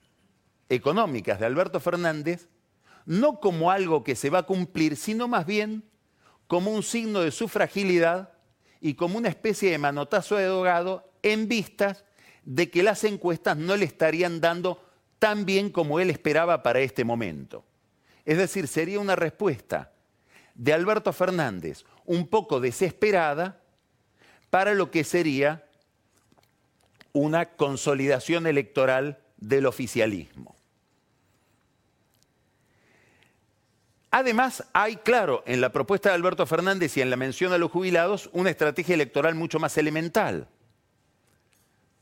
económicas 0.68 1.38
de 1.38 1.46
Alberto 1.46 1.80
Fernández 1.80 2.48
no 3.04 3.40
como 3.40 3.70
algo 3.70 4.04
que 4.04 4.14
se 4.14 4.30
va 4.30 4.40
a 4.40 4.46
cumplir, 4.46 4.96
sino 4.96 5.28
más 5.28 5.44
bien 5.44 5.82
como 6.46 6.70
un 6.70 6.82
signo 6.82 7.20
de 7.20 7.30
su 7.30 7.48
fragilidad 7.48 8.32
y 8.80 8.94
como 8.94 9.18
una 9.18 9.28
especie 9.28 9.70
de 9.70 9.78
manotazo 9.78 10.36
de 10.36 10.44
dogado 10.44 11.10
en 11.22 11.48
vistas 11.48 12.04
de 12.44 12.70
que 12.70 12.82
las 12.82 13.04
encuestas 13.04 13.56
no 13.56 13.76
le 13.76 13.84
estarían 13.84 14.40
dando 14.40 14.82
tan 15.22 15.44
bien 15.44 15.70
como 15.70 16.00
él 16.00 16.10
esperaba 16.10 16.64
para 16.64 16.80
este 16.80 17.04
momento. 17.04 17.64
Es 18.24 18.38
decir, 18.38 18.66
sería 18.66 18.98
una 18.98 19.14
respuesta 19.14 19.92
de 20.56 20.72
Alberto 20.72 21.12
Fernández 21.12 21.84
un 22.04 22.26
poco 22.26 22.58
desesperada 22.58 23.60
para 24.50 24.74
lo 24.74 24.90
que 24.90 25.04
sería 25.04 25.64
una 27.12 27.50
consolidación 27.50 28.48
electoral 28.48 29.20
del 29.36 29.66
oficialismo. 29.66 30.56
Además, 34.10 34.64
hay, 34.72 34.96
claro, 34.96 35.44
en 35.46 35.60
la 35.60 35.70
propuesta 35.70 36.08
de 36.08 36.16
Alberto 36.16 36.46
Fernández 36.46 36.96
y 36.96 37.00
en 37.00 37.10
la 37.10 37.16
mención 37.16 37.52
a 37.52 37.58
los 37.58 37.70
jubilados, 37.70 38.28
una 38.32 38.50
estrategia 38.50 38.96
electoral 38.96 39.36
mucho 39.36 39.60
más 39.60 39.78
elemental. 39.78 40.48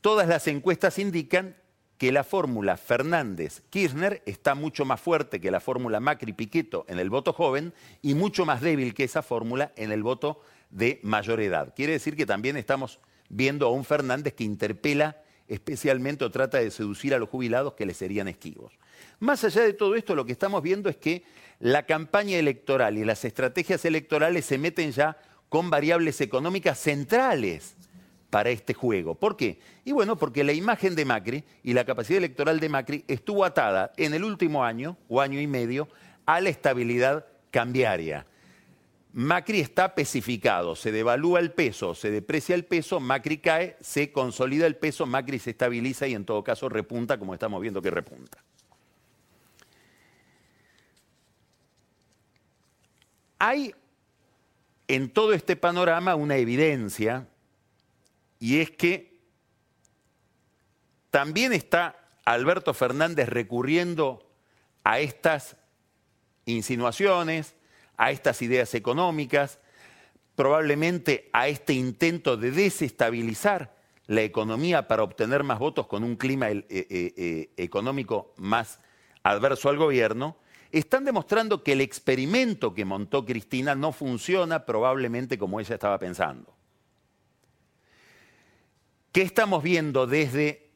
Todas 0.01 0.27
las 0.27 0.47
encuestas 0.47 0.97
indican 0.97 1.60
que 2.01 2.11
la 2.11 2.23
fórmula 2.23 2.77
Fernández-Kirchner 2.77 4.23
está 4.25 4.55
mucho 4.55 4.85
más 4.85 4.99
fuerte 4.99 5.39
que 5.39 5.51
la 5.51 5.59
fórmula 5.59 5.99
Macri-Piqueto 5.99 6.83
en 6.87 6.97
el 6.97 7.11
voto 7.11 7.31
joven 7.31 7.75
y 8.01 8.15
mucho 8.15 8.43
más 8.43 8.59
débil 8.59 8.95
que 8.95 9.03
esa 9.03 9.21
fórmula 9.21 9.71
en 9.75 9.91
el 9.91 10.01
voto 10.01 10.41
de 10.71 10.99
mayor 11.03 11.39
edad. 11.41 11.75
Quiere 11.75 11.93
decir 11.93 12.15
que 12.15 12.25
también 12.25 12.57
estamos 12.57 12.99
viendo 13.29 13.67
a 13.67 13.71
un 13.71 13.85
Fernández 13.85 14.33
que 14.33 14.43
interpela 14.43 15.21
especialmente 15.47 16.25
o 16.25 16.31
trata 16.31 16.57
de 16.57 16.71
seducir 16.71 17.13
a 17.13 17.19
los 17.19 17.29
jubilados 17.29 17.73
que 17.73 17.85
le 17.85 17.93
serían 17.93 18.27
esquivos. 18.27 18.73
Más 19.19 19.43
allá 19.43 19.61
de 19.61 19.73
todo 19.73 19.93
esto, 19.93 20.15
lo 20.15 20.25
que 20.25 20.31
estamos 20.31 20.63
viendo 20.63 20.89
es 20.89 20.97
que 20.97 21.23
la 21.59 21.85
campaña 21.85 22.39
electoral 22.39 22.97
y 22.97 23.05
las 23.05 23.25
estrategias 23.25 23.85
electorales 23.85 24.45
se 24.45 24.57
meten 24.57 24.91
ya 24.91 25.19
con 25.49 25.69
variables 25.69 26.19
económicas 26.19 26.79
centrales 26.79 27.75
para 28.31 28.49
este 28.49 28.73
juego. 28.73 29.13
¿Por 29.13 29.37
qué? 29.37 29.59
Y 29.85 29.91
bueno, 29.91 30.15
porque 30.17 30.43
la 30.43 30.53
imagen 30.53 30.95
de 30.95 31.05
Macri 31.05 31.43
y 31.63 31.73
la 31.73 31.85
capacidad 31.85 32.17
electoral 32.17 32.59
de 32.59 32.69
Macri 32.69 33.05
estuvo 33.07 33.45
atada 33.45 33.91
en 33.97 34.15
el 34.15 34.23
último 34.23 34.63
año 34.63 34.97
o 35.09 35.21
año 35.21 35.39
y 35.39 35.45
medio 35.45 35.89
a 36.25 36.39
la 36.39 36.49
estabilidad 36.49 37.27
cambiaria. 37.51 38.25
Macri 39.13 39.59
está 39.59 39.93
pesificado, 39.93 40.77
se 40.77 40.93
devalúa 40.93 41.41
el 41.41 41.51
peso, 41.51 41.93
se 41.93 42.09
deprecia 42.09 42.55
el 42.55 42.63
peso, 42.63 43.01
Macri 43.01 43.39
cae, 43.39 43.75
se 43.81 44.13
consolida 44.13 44.65
el 44.65 44.77
peso, 44.77 45.05
Macri 45.05 45.37
se 45.37 45.49
estabiliza 45.49 46.07
y 46.07 46.13
en 46.13 46.23
todo 46.23 46.41
caso 46.41 46.69
repunta 46.69 47.19
como 47.19 47.33
estamos 47.33 47.61
viendo 47.61 47.81
que 47.81 47.91
repunta. 47.91 48.37
Hay 53.37 53.75
en 54.87 55.09
todo 55.09 55.33
este 55.33 55.57
panorama 55.57 56.15
una 56.15 56.37
evidencia 56.37 57.27
y 58.41 58.59
es 58.59 58.71
que 58.71 59.21
también 61.11 61.53
está 61.53 61.95
Alberto 62.25 62.73
Fernández 62.73 63.29
recurriendo 63.29 64.27
a 64.83 64.99
estas 64.99 65.55
insinuaciones, 66.45 67.53
a 67.97 68.09
estas 68.09 68.41
ideas 68.41 68.73
económicas, 68.73 69.59
probablemente 70.35 71.29
a 71.33 71.49
este 71.49 71.73
intento 71.73 72.35
de 72.35 72.49
desestabilizar 72.49 73.75
la 74.07 74.23
economía 74.23 74.87
para 74.87 75.03
obtener 75.03 75.43
más 75.43 75.59
votos 75.59 75.85
con 75.85 76.03
un 76.03 76.15
clima 76.15 76.49
eh, 76.49 76.65
eh, 76.67 77.13
eh, 77.15 77.49
económico 77.57 78.33
más 78.37 78.79
adverso 79.21 79.69
al 79.69 79.77
gobierno, 79.77 80.35
están 80.71 81.05
demostrando 81.05 81.63
que 81.63 81.73
el 81.73 81.81
experimento 81.81 82.73
que 82.73 82.85
montó 82.85 83.23
Cristina 83.23 83.75
no 83.75 83.91
funciona 83.91 84.65
probablemente 84.65 85.37
como 85.37 85.59
ella 85.59 85.75
estaba 85.75 85.99
pensando. 85.99 86.55
¿Qué 89.11 89.23
estamos 89.23 89.61
viendo 89.61 90.07
desde 90.07 90.69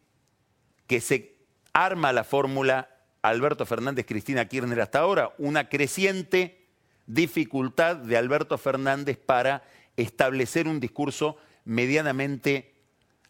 que 0.88 1.00
se 1.00 1.38
arma 1.72 2.12
la 2.12 2.26
fórmula 2.26 2.90
Alberto 3.22 3.66
Fernández, 3.66 4.06
Cristina 4.06 4.46
Kirchner 4.50 4.82
hasta 4.82 5.00
ahora? 5.00 5.34
Una 5.38 5.70
creciente 5.70 6.68
dificultad 7.08 7.96
de 7.96 8.18
Alberto 8.18 8.58
Fernández 8.58 9.18
para 9.18 9.64
establecer 9.96 10.68
un 10.68 10.82
discurso 10.82 11.38
medianamente 11.64 12.74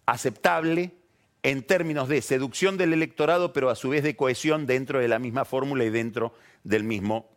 aceptable 0.08 0.96
en 1.44 1.62
términos 1.62 2.10
de 2.10 2.24
seducción 2.24 2.76
del 2.76 2.92
electorado, 2.92 3.54
pero 3.54 3.70
a 3.70 3.76
su 3.76 3.90
vez 3.90 4.02
de 4.02 4.16
cohesión 4.16 4.66
dentro 4.66 4.98
de 4.98 5.08
la 5.08 5.20
misma 5.20 5.46
fórmula 5.46 5.84
y 5.84 5.92
dentro 5.92 6.34
del 6.64 6.84
mismo 6.84 7.30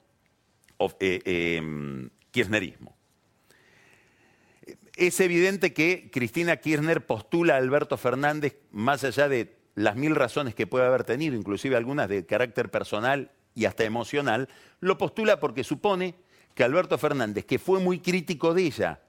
eh, 1.01 1.21
em, 1.59 2.09
kirchnerismo. 2.31 2.98
Es 4.99 5.21
evidente 5.21 5.73
que 5.73 6.11
Cristina 6.13 6.57
Kirchner 6.57 7.07
postula 7.07 7.55
a 7.55 7.59
Alberto 7.59 7.97
Fernández, 7.97 8.57
más 8.73 9.05
allá 9.05 9.29
de 9.29 9.57
las 9.77 9.95
mil 9.95 10.17
razones 10.17 10.57
que 10.57 10.67
puede 10.67 10.87
haber 10.87 11.05
tenido, 11.05 11.37
inclusive 11.37 11.77
algunas 11.77 12.09
de 12.09 12.27
carácter 12.27 12.69
personal 12.69 13.31
y 13.55 13.67
hasta 13.67 13.85
emocional, 13.85 14.49
lo 14.81 14.99
postula 14.99 15.39
porque 15.39 15.63
supone 15.63 16.17
que 16.57 16.65
Alberto 16.65 16.99
Fernández, 16.99 17.45
que 17.45 17.61
fue 17.61 17.79
muy 17.79 18.01
crítico 18.01 18.55
de 18.55 18.63
ella, 18.65 19.01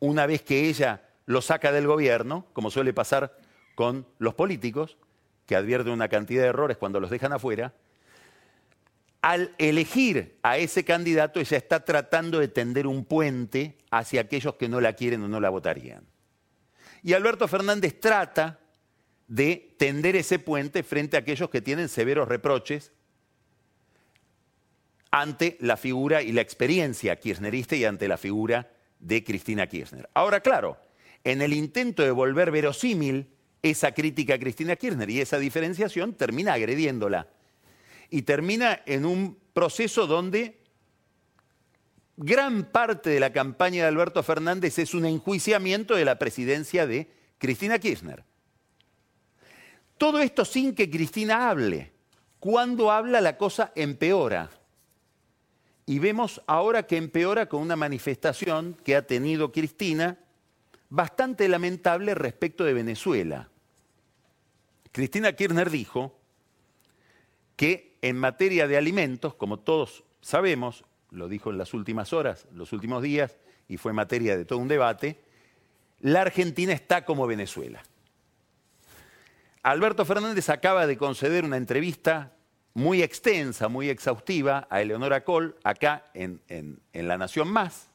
una 0.00 0.26
vez 0.26 0.42
que 0.42 0.68
ella 0.68 1.04
lo 1.26 1.40
saca 1.40 1.70
del 1.70 1.86
gobierno, 1.86 2.48
como 2.52 2.72
suele 2.72 2.92
pasar 2.92 3.38
con 3.76 4.08
los 4.18 4.34
políticos, 4.34 4.98
que 5.46 5.54
advierten 5.54 5.92
una 5.92 6.08
cantidad 6.08 6.42
de 6.42 6.48
errores 6.48 6.78
cuando 6.78 6.98
los 6.98 7.10
dejan 7.10 7.32
afuera, 7.32 7.74
al 9.22 9.54
elegir 9.58 10.38
a 10.42 10.58
ese 10.58 10.84
candidato 10.84 11.40
ella 11.40 11.56
está 11.56 11.84
tratando 11.84 12.40
de 12.40 12.48
tender 12.48 12.86
un 12.88 13.04
puente 13.04 13.78
hacia 13.90 14.22
aquellos 14.22 14.56
que 14.56 14.68
no 14.68 14.80
la 14.80 14.94
quieren 14.94 15.22
o 15.22 15.28
no 15.28 15.40
la 15.40 15.48
votarían. 15.48 16.04
Y 17.04 17.14
Alberto 17.14 17.48
Fernández 17.48 17.98
trata 18.00 18.58
de 19.28 19.74
tender 19.78 20.16
ese 20.16 20.38
puente 20.38 20.82
frente 20.82 21.16
a 21.16 21.20
aquellos 21.20 21.48
que 21.50 21.62
tienen 21.62 21.88
severos 21.88 22.28
reproches 22.28 22.92
ante 25.12 25.56
la 25.60 25.76
figura 25.76 26.22
y 26.22 26.32
la 26.32 26.40
experiencia 26.40 27.16
kirchnerista 27.16 27.76
y 27.76 27.84
ante 27.84 28.08
la 28.08 28.16
figura 28.16 28.72
de 28.98 29.22
Cristina 29.22 29.66
Kirchner. 29.66 30.08
Ahora, 30.14 30.40
claro, 30.40 30.78
en 31.22 31.42
el 31.42 31.52
intento 31.52 32.02
de 32.02 32.10
volver 32.10 32.50
verosímil 32.50 33.28
esa 33.62 33.92
crítica 33.92 34.34
a 34.34 34.38
Cristina 34.38 34.74
Kirchner 34.74 35.08
y 35.10 35.20
esa 35.20 35.38
diferenciación 35.38 36.14
termina 36.14 36.54
agrediéndola. 36.54 37.28
Y 38.12 38.22
termina 38.22 38.82
en 38.84 39.06
un 39.06 39.38
proceso 39.54 40.06
donde 40.06 40.60
gran 42.18 42.70
parte 42.70 43.08
de 43.08 43.18
la 43.18 43.32
campaña 43.32 43.84
de 43.84 43.88
Alberto 43.88 44.22
Fernández 44.22 44.78
es 44.78 44.92
un 44.92 45.06
enjuiciamiento 45.06 45.96
de 45.96 46.04
la 46.04 46.18
presidencia 46.18 46.86
de 46.86 47.10
Cristina 47.38 47.78
Kirchner. 47.78 48.22
Todo 49.96 50.20
esto 50.20 50.44
sin 50.44 50.74
que 50.74 50.90
Cristina 50.90 51.48
hable. 51.48 51.90
Cuando 52.38 52.90
habla 52.90 53.22
la 53.22 53.38
cosa 53.38 53.72
empeora. 53.74 54.50
Y 55.86 55.98
vemos 55.98 56.42
ahora 56.46 56.86
que 56.86 56.98
empeora 56.98 57.48
con 57.48 57.62
una 57.62 57.76
manifestación 57.76 58.76
que 58.84 58.94
ha 58.94 59.06
tenido 59.06 59.52
Cristina 59.52 60.18
bastante 60.90 61.48
lamentable 61.48 62.14
respecto 62.14 62.62
de 62.62 62.74
Venezuela. 62.74 63.48
Cristina 64.92 65.32
Kirchner 65.32 65.70
dijo 65.70 66.20
que 67.56 67.91
en 68.02 68.16
materia 68.18 68.66
de 68.66 68.76
alimentos, 68.76 69.34
como 69.34 69.60
todos 69.60 70.04
sabemos, 70.20 70.84
lo 71.10 71.28
dijo 71.28 71.50
en 71.50 71.58
las 71.58 71.72
últimas 71.72 72.12
horas, 72.12 72.46
los 72.52 72.72
últimos 72.72 73.02
días, 73.02 73.38
y 73.68 73.76
fue 73.76 73.92
materia 73.92 74.36
de 74.36 74.44
todo 74.44 74.58
un 74.58 74.68
debate, 74.68 75.20
la 76.00 76.22
Argentina 76.22 76.72
está 76.72 77.04
como 77.04 77.26
Venezuela. 77.26 77.82
Alberto 79.62 80.04
Fernández 80.04 80.48
acaba 80.48 80.88
de 80.88 80.96
conceder 80.96 81.44
una 81.44 81.56
entrevista 81.56 82.32
muy 82.74 83.02
extensa, 83.02 83.68
muy 83.68 83.88
exhaustiva 83.88 84.66
a 84.68 84.80
Eleonora 84.80 85.22
Col, 85.22 85.56
acá 85.62 86.10
en, 86.14 86.80
La 86.92 87.18
Nación 87.18 87.48
Más, 87.48 87.88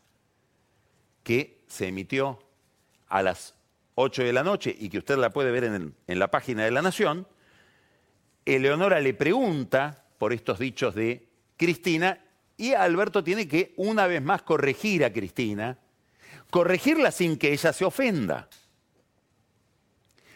que 1.23 1.61
se 1.67 1.87
emitió 1.87 2.39
a 3.09 3.21
las 3.21 3.55
8 3.95 4.23
de 4.23 4.31
la 4.31 4.43
noche 4.43 4.73
y 4.77 4.87
que 4.89 4.99
usted 4.99 5.17
la 5.17 5.31
puede 5.31 5.51
ver 5.51 5.65
en, 5.65 5.95
en 6.07 6.19
la 6.19 6.31
página 6.31 6.63
de 6.63 6.71
La 6.71 6.81
Nación. 6.81 7.27
Eleonora 8.55 9.01
le 9.01 9.13
pregunta 9.13 10.05
por 10.17 10.31
estos 10.31 10.57
dichos 10.57 10.95
de 10.95 11.27
Cristina 11.57 12.17
y 12.55 12.71
Alberto 12.73 13.21
tiene 13.21 13.45
que 13.45 13.73
una 13.75 14.07
vez 14.07 14.21
más 14.21 14.41
corregir 14.43 15.03
a 15.03 15.12
Cristina, 15.12 15.77
corregirla 16.49 17.12
sin 17.12 17.38
que 17.38 17.51
ella 17.51 17.73
se 17.73 17.83
ofenda. 17.83 18.47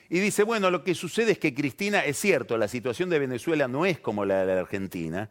Y 0.09 0.19
dice, 0.19 0.43
bueno, 0.43 0.69
lo 0.69 0.83
que 0.83 0.93
sucede 0.93 1.31
es 1.31 1.39
que 1.39 1.53
Cristina, 1.53 2.03
es 2.03 2.19
cierto, 2.19 2.57
la 2.57 2.67
situación 2.67 3.09
de 3.09 3.17
Venezuela 3.17 3.69
no 3.69 3.85
es 3.85 4.01
como 4.01 4.25
la 4.25 4.45
de 4.45 4.55
la 4.55 4.59
Argentina, 4.59 5.29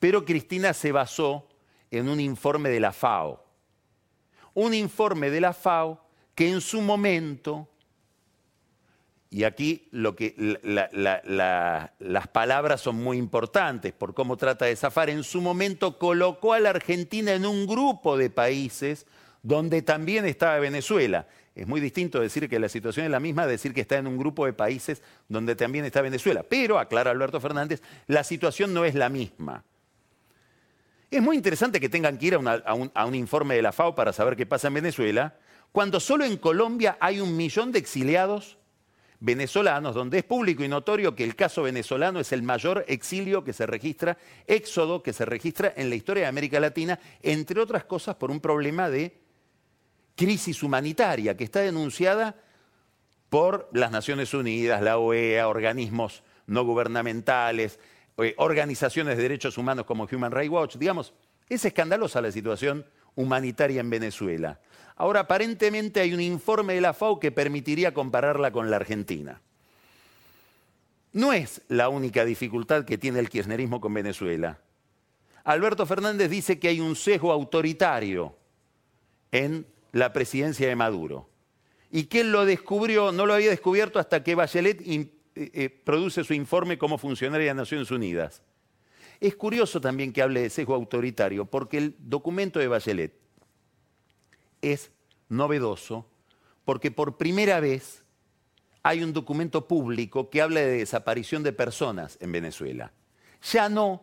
pero 0.00 0.24
Cristina 0.24 0.74
se 0.74 0.90
basó 0.90 1.48
en 1.92 2.08
un 2.08 2.18
informe 2.18 2.70
de 2.70 2.80
la 2.80 2.92
FAO. 2.92 3.46
Un 4.52 4.74
informe 4.74 5.30
de 5.30 5.40
la 5.40 5.52
FAO 5.52 6.04
que 6.34 6.50
en 6.50 6.60
su 6.60 6.80
momento, 6.82 7.68
y 9.30 9.44
aquí 9.44 9.88
lo 9.90 10.14
que, 10.14 10.34
las 11.98 12.28
palabras 12.28 12.80
son 12.80 12.96
muy 12.96 13.18
importantes 13.18 13.92
por 13.92 14.14
cómo 14.14 14.36
trata 14.36 14.66
de 14.66 14.76
zafar, 14.76 15.10
en 15.10 15.24
su 15.24 15.40
momento 15.40 15.98
colocó 15.98 16.52
a 16.52 16.60
la 16.60 16.70
Argentina 16.70 17.32
en 17.32 17.44
un 17.44 17.66
grupo 17.66 18.16
de 18.16 18.30
países 18.30 19.06
donde 19.42 19.82
también 19.82 20.24
estaba 20.26 20.58
Venezuela. 20.58 21.26
Es 21.54 21.66
muy 21.66 21.80
distinto 21.80 22.20
decir 22.20 22.48
que 22.48 22.58
la 22.58 22.68
situación 22.68 23.06
es 23.06 23.10
la 23.10 23.20
misma, 23.20 23.46
decir 23.46 23.72
que 23.72 23.80
está 23.80 23.96
en 23.96 24.06
un 24.06 24.18
grupo 24.18 24.44
de 24.44 24.52
países 24.52 25.02
donde 25.28 25.56
también 25.56 25.84
está 25.84 26.02
Venezuela. 26.02 26.42
Pero, 26.42 26.78
aclara 26.78 27.10
Alberto 27.10 27.40
Fernández, 27.40 27.82
la 28.06 28.24
situación 28.24 28.74
no 28.74 28.84
es 28.84 28.94
la 28.94 29.08
misma. 29.08 29.64
Es 31.10 31.22
muy 31.22 31.36
interesante 31.36 31.80
que 31.80 31.88
tengan 31.88 32.18
que 32.18 32.26
ir 32.26 32.34
a, 32.34 32.38
un, 32.38 32.90
a, 32.94 33.06
un, 33.06 33.14
informe 33.14 33.54
de 33.54 33.62
la 33.62 33.72
FAO 33.72 33.94
para 33.94 34.12
saber 34.12 34.36
qué 34.36 34.44
pasa 34.44 34.68
en 34.68 34.74
Venezuela, 34.74 35.36
cuando 35.72 35.98
solo 35.98 36.24
en 36.24 36.36
Colombia 36.36 36.98
hay 37.00 37.20
un 37.20 37.36
millón 37.36 37.72
de 37.72 37.78
exiliados 37.78 38.58
venezolanos, 39.20 39.94
donde 39.94 40.18
es 40.18 40.24
público 40.24 40.62
y 40.62 40.68
notorio 40.68 41.14
que 41.14 41.24
el 41.24 41.34
caso 41.34 41.62
venezolano 41.62 42.20
es 42.20 42.32
el 42.32 42.42
mayor 42.42 42.84
exilio 42.88 43.44
que 43.44 43.52
se 43.52 43.66
registra, 43.66 44.18
éxodo 44.46 45.02
que 45.02 45.12
se 45.12 45.24
registra 45.24 45.72
en 45.76 45.88
la 45.88 45.96
historia 45.96 46.24
de 46.24 46.28
América 46.28 46.60
Latina, 46.60 46.98
entre 47.22 47.60
otras 47.60 47.84
cosas 47.84 48.16
por 48.16 48.30
un 48.30 48.40
problema 48.40 48.90
de 48.90 49.18
crisis 50.14 50.62
humanitaria 50.62 51.36
que 51.36 51.44
está 51.44 51.60
denunciada 51.60 52.36
por 53.28 53.68
las 53.72 53.90
Naciones 53.90 54.32
Unidas, 54.34 54.82
la 54.82 54.98
OEA, 54.98 55.48
organismos 55.48 56.22
no 56.46 56.64
gubernamentales, 56.64 57.78
eh, 58.18 58.34
organizaciones 58.38 59.16
de 59.16 59.22
derechos 59.22 59.58
humanos 59.58 59.84
como 59.84 60.08
Human 60.10 60.32
Rights 60.32 60.50
Watch. 60.50 60.76
Digamos, 60.76 61.12
es 61.48 61.64
escandalosa 61.64 62.20
la 62.20 62.32
situación 62.32 62.86
humanitaria 63.16 63.80
en 63.80 63.90
Venezuela. 63.90 64.60
Ahora, 64.94 65.20
aparentemente 65.20 66.00
hay 66.00 66.14
un 66.14 66.20
informe 66.20 66.74
de 66.74 66.80
la 66.80 66.94
FAO 66.94 67.18
que 67.18 67.32
permitiría 67.32 67.92
compararla 67.92 68.52
con 68.52 68.70
la 68.70 68.76
Argentina. 68.76 69.40
No 71.12 71.32
es 71.32 71.62
la 71.68 71.88
única 71.88 72.24
dificultad 72.24 72.84
que 72.84 72.98
tiene 72.98 73.18
el 73.18 73.28
kirchnerismo 73.28 73.80
con 73.80 73.92
Venezuela. 73.92 74.58
Alberto 75.44 75.86
Fernández 75.86 76.30
dice 76.30 76.58
que 76.58 76.68
hay 76.68 76.80
un 76.80 76.96
sesgo 76.96 77.32
autoritario 77.32 78.36
en 79.32 79.66
la 79.92 80.12
presidencia 80.12 80.68
de 80.68 80.76
Maduro. 80.76 81.28
y 81.90 82.04
que 82.04 82.20
él 82.20 82.32
lo 82.32 82.44
descubrió, 82.44 83.12
no 83.12 83.26
lo 83.26 83.32
había 83.32 83.48
descubierto 83.48 83.98
hasta 83.98 84.22
que 84.22 84.34
Bachelet 84.34 84.82
eh, 84.84 85.08
eh, 85.34 85.70
produce 85.70 86.24
su 86.24 86.34
informe 86.34 86.76
como 86.76 86.98
funcionaria 86.98 87.48
de 87.48 87.54
Naciones 87.54 87.90
Unidas. 87.90 88.42
Es 89.20 89.36
curioso 89.36 89.80
también 89.80 90.12
que 90.12 90.22
hable 90.22 90.42
de 90.42 90.50
sesgo 90.50 90.74
autoritario, 90.74 91.46
porque 91.46 91.78
el 91.78 91.96
documento 91.98 92.58
de 92.58 92.68
Bachelet 92.68 93.14
es 94.62 94.90
novedoso, 95.28 96.06
porque 96.64 96.90
por 96.90 97.16
primera 97.16 97.60
vez 97.60 98.04
hay 98.82 99.02
un 99.02 99.12
documento 99.12 99.66
público 99.66 100.30
que 100.30 100.42
habla 100.42 100.60
de 100.60 100.78
desaparición 100.78 101.42
de 101.42 101.52
personas 101.52 102.18
en 102.20 102.32
Venezuela. 102.32 102.92
Ya 103.52 103.68
no 103.68 104.02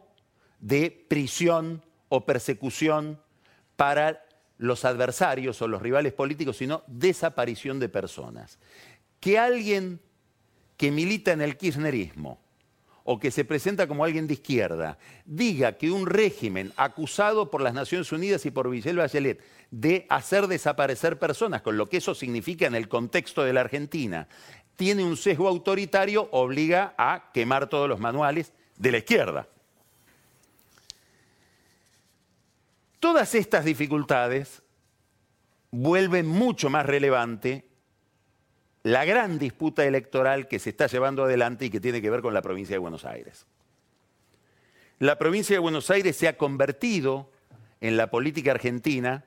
de 0.60 0.92
prisión 1.08 1.84
o 2.10 2.26
persecución 2.26 3.20
para 3.76 4.26
los 4.58 4.86
adversarios 4.86 5.62
o 5.62 5.68
los 5.68 5.82
rivales 5.82 6.14
políticos, 6.14 6.58
sino 6.58 6.84
desaparición 6.88 7.80
de 7.80 7.90
personas. 7.90 8.60
Que 9.20 9.40
alguien 9.40 10.00
que 10.78 10.92
milita 10.92 11.32
en 11.32 11.42
el 11.42 11.58
kirchnerismo 11.58 12.43
o 13.04 13.20
que 13.20 13.32
se 13.32 13.46
presenta 13.46 13.88
como 13.88 14.06
alguien 14.06 14.28
de 14.28 14.36
izquierda 14.36 14.98
diga 15.26 15.74
que 15.74 15.92
un 15.92 16.06
régimen 16.06 16.72
acusado 16.78 17.52
por 17.52 17.62
las 17.62 17.74
Naciones 17.74 18.12
Unidas 18.12 18.46
y 18.46 18.52
por 18.52 18.70
Michelle 18.70 19.00
Bachelet 19.00 19.42
de 19.72 20.06
hacer 20.10 20.48
desaparecer 20.48 21.20
personas, 21.20 21.62
con 21.62 21.78
lo 21.78 21.90
que 21.90 21.98
eso 21.98 22.16
significa 22.16 22.68
en 22.68 22.76
el 22.76 22.88
contexto 22.88 23.44
de 23.44 23.54
la 23.54 23.62
Argentina, 23.62 24.28
tiene 24.76 25.04
un 25.04 25.18
sesgo 25.18 25.48
autoritario, 25.48 26.30
obliga 26.32 26.94
a 26.98 27.32
quemar 27.34 27.68
todos 27.68 27.90
los 27.90 28.00
manuales 28.00 28.54
de 28.78 28.92
la 28.92 28.98
izquierda. 29.00 29.48
Todas 33.00 33.36
estas 33.36 33.66
dificultades 33.66 34.62
vuelven 35.72 36.26
mucho 36.26 36.70
más 36.70 36.86
relevante 36.86 37.66
la 38.84 39.06
gran 39.06 39.40
disputa 39.40 39.86
electoral 39.86 40.48
que 40.48 40.60
se 40.60 40.70
está 40.72 40.88
llevando 40.88 41.24
adelante 41.24 41.66
y 41.66 41.70
que 41.70 41.80
tiene 41.80 42.02
que 42.02 42.10
ver 42.10 42.22
con 42.22 42.34
la 42.34 42.42
provincia 42.42 42.76
de 42.76 42.80
Buenos 42.80 43.06
Aires. 43.06 43.46
La 45.00 45.18
provincia 45.18 45.56
de 45.56 45.60
Buenos 45.60 45.90
Aires 45.90 46.16
se 46.16 46.28
ha 46.28 46.38
convertido 46.38 47.32
en 47.82 47.98
la 47.98 48.12
política 48.12 48.52
argentina 48.52 49.26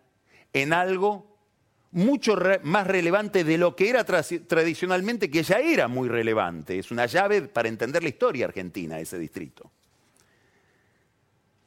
en 0.53 0.73
algo 0.73 1.37
mucho 1.91 2.37
más 2.63 2.87
relevante 2.87 3.45
de 3.45 3.57
lo 3.57 3.75
que 3.75 3.89
era 3.89 4.05
tradicionalmente, 4.05 5.31
que 5.31 5.43
ya 5.43 5.59
era 5.59 5.89
muy 5.89 6.09
relevante. 6.09 6.79
Es 6.79 6.91
una 6.91 7.07
llave 7.07 7.43
para 7.43 7.69
entender 7.69 8.03
la 8.03 8.11
historia 8.11 8.47
argentina, 8.47 9.01
ese 9.01 9.19
distrito. 9.19 9.71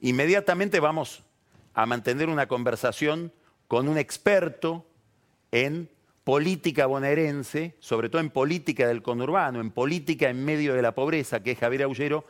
Inmediatamente 0.02 0.80
vamos 0.80 1.24
a 1.74 1.86
mantener 1.86 2.30
una 2.30 2.48
conversación 2.48 3.34
con 3.68 3.88
un 3.88 3.98
experto 3.98 4.86
en 5.52 5.90
política 6.30 6.86
bonaerense, 6.86 7.76
sobre 7.80 8.08
todo 8.08 8.22
en 8.22 8.30
política 8.30 8.88
del 8.88 9.02
conurbano, 9.02 9.62
en 9.62 9.72
política 9.72 10.30
en 10.30 10.46
medio 10.46 10.76
de 10.76 10.84
la 10.84 10.94
pobreza, 10.94 11.42
que 11.42 11.54
es 11.54 11.58
Javier 11.58 11.82
Aullero, 11.82 12.24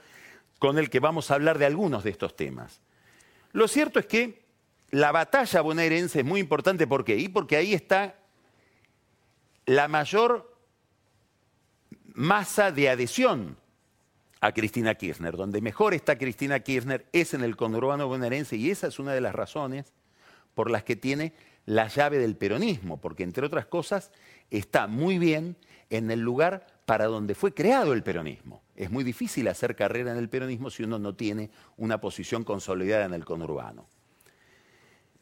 con 0.57 0.77
el 0.77 0.89
que 0.89 1.01
vamos 1.01 1.29
a 1.29 1.33
hablar 1.33 1.57
de 1.57 1.65
algunos 1.65 2.05
de 2.05 2.11
estos 2.11 2.33
temas. 2.33 2.79
Lo 3.51 3.67
cierto 3.67 3.99
es 3.99 4.05
que 4.05 4.45
la 4.91 5.11
batalla 5.11 5.59
bonaerense 5.59 6.19
es 6.19 6.25
muy 6.25 6.39
importante, 6.39 6.87
¿por 6.87 7.03
qué? 7.03 7.17
Y 7.17 7.27
porque 7.27 7.57
ahí 7.57 7.73
está 7.73 8.15
la 9.65 9.89
mayor 9.89 10.57
masa 12.13 12.71
de 12.71 12.87
adhesión 12.87 13.57
a 14.39 14.53
Cristina 14.53 14.95
Kirchner. 14.95 15.35
Donde 15.35 15.59
mejor 15.59 15.93
está 15.93 16.17
Cristina 16.17 16.61
Kirchner 16.61 17.05
es 17.11 17.33
en 17.33 17.43
el 17.43 17.57
conurbano 17.57 18.07
bonaerense 18.07 18.55
y 18.55 18.71
esa 18.71 18.87
es 18.87 18.97
una 18.97 19.11
de 19.11 19.19
las 19.19 19.35
razones 19.35 19.91
por 20.55 20.71
las 20.71 20.85
que 20.85 20.95
tiene 20.95 21.33
la 21.69 21.87
llave 21.87 22.17
del 22.17 22.35
peronismo, 22.35 22.99
porque 22.99 23.21
entre 23.21 23.45
otras 23.45 23.67
cosas 23.67 24.11
está 24.49 24.87
muy 24.87 25.19
bien 25.19 25.55
en 25.91 26.09
el 26.09 26.19
lugar 26.19 26.65
para 26.87 27.05
donde 27.05 27.35
fue 27.35 27.53
creado 27.53 27.93
el 27.93 28.01
peronismo. 28.01 28.63
Es 28.75 28.89
muy 28.89 29.03
difícil 29.03 29.47
hacer 29.47 29.75
carrera 29.75 30.11
en 30.11 30.17
el 30.17 30.29
peronismo 30.29 30.71
si 30.71 30.81
uno 30.81 30.97
no 30.97 31.13
tiene 31.13 31.51
una 31.77 32.01
posición 32.01 32.43
consolidada 32.43 33.05
en 33.05 33.13
el 33.13 33.23
conurbano. 33.23 33.87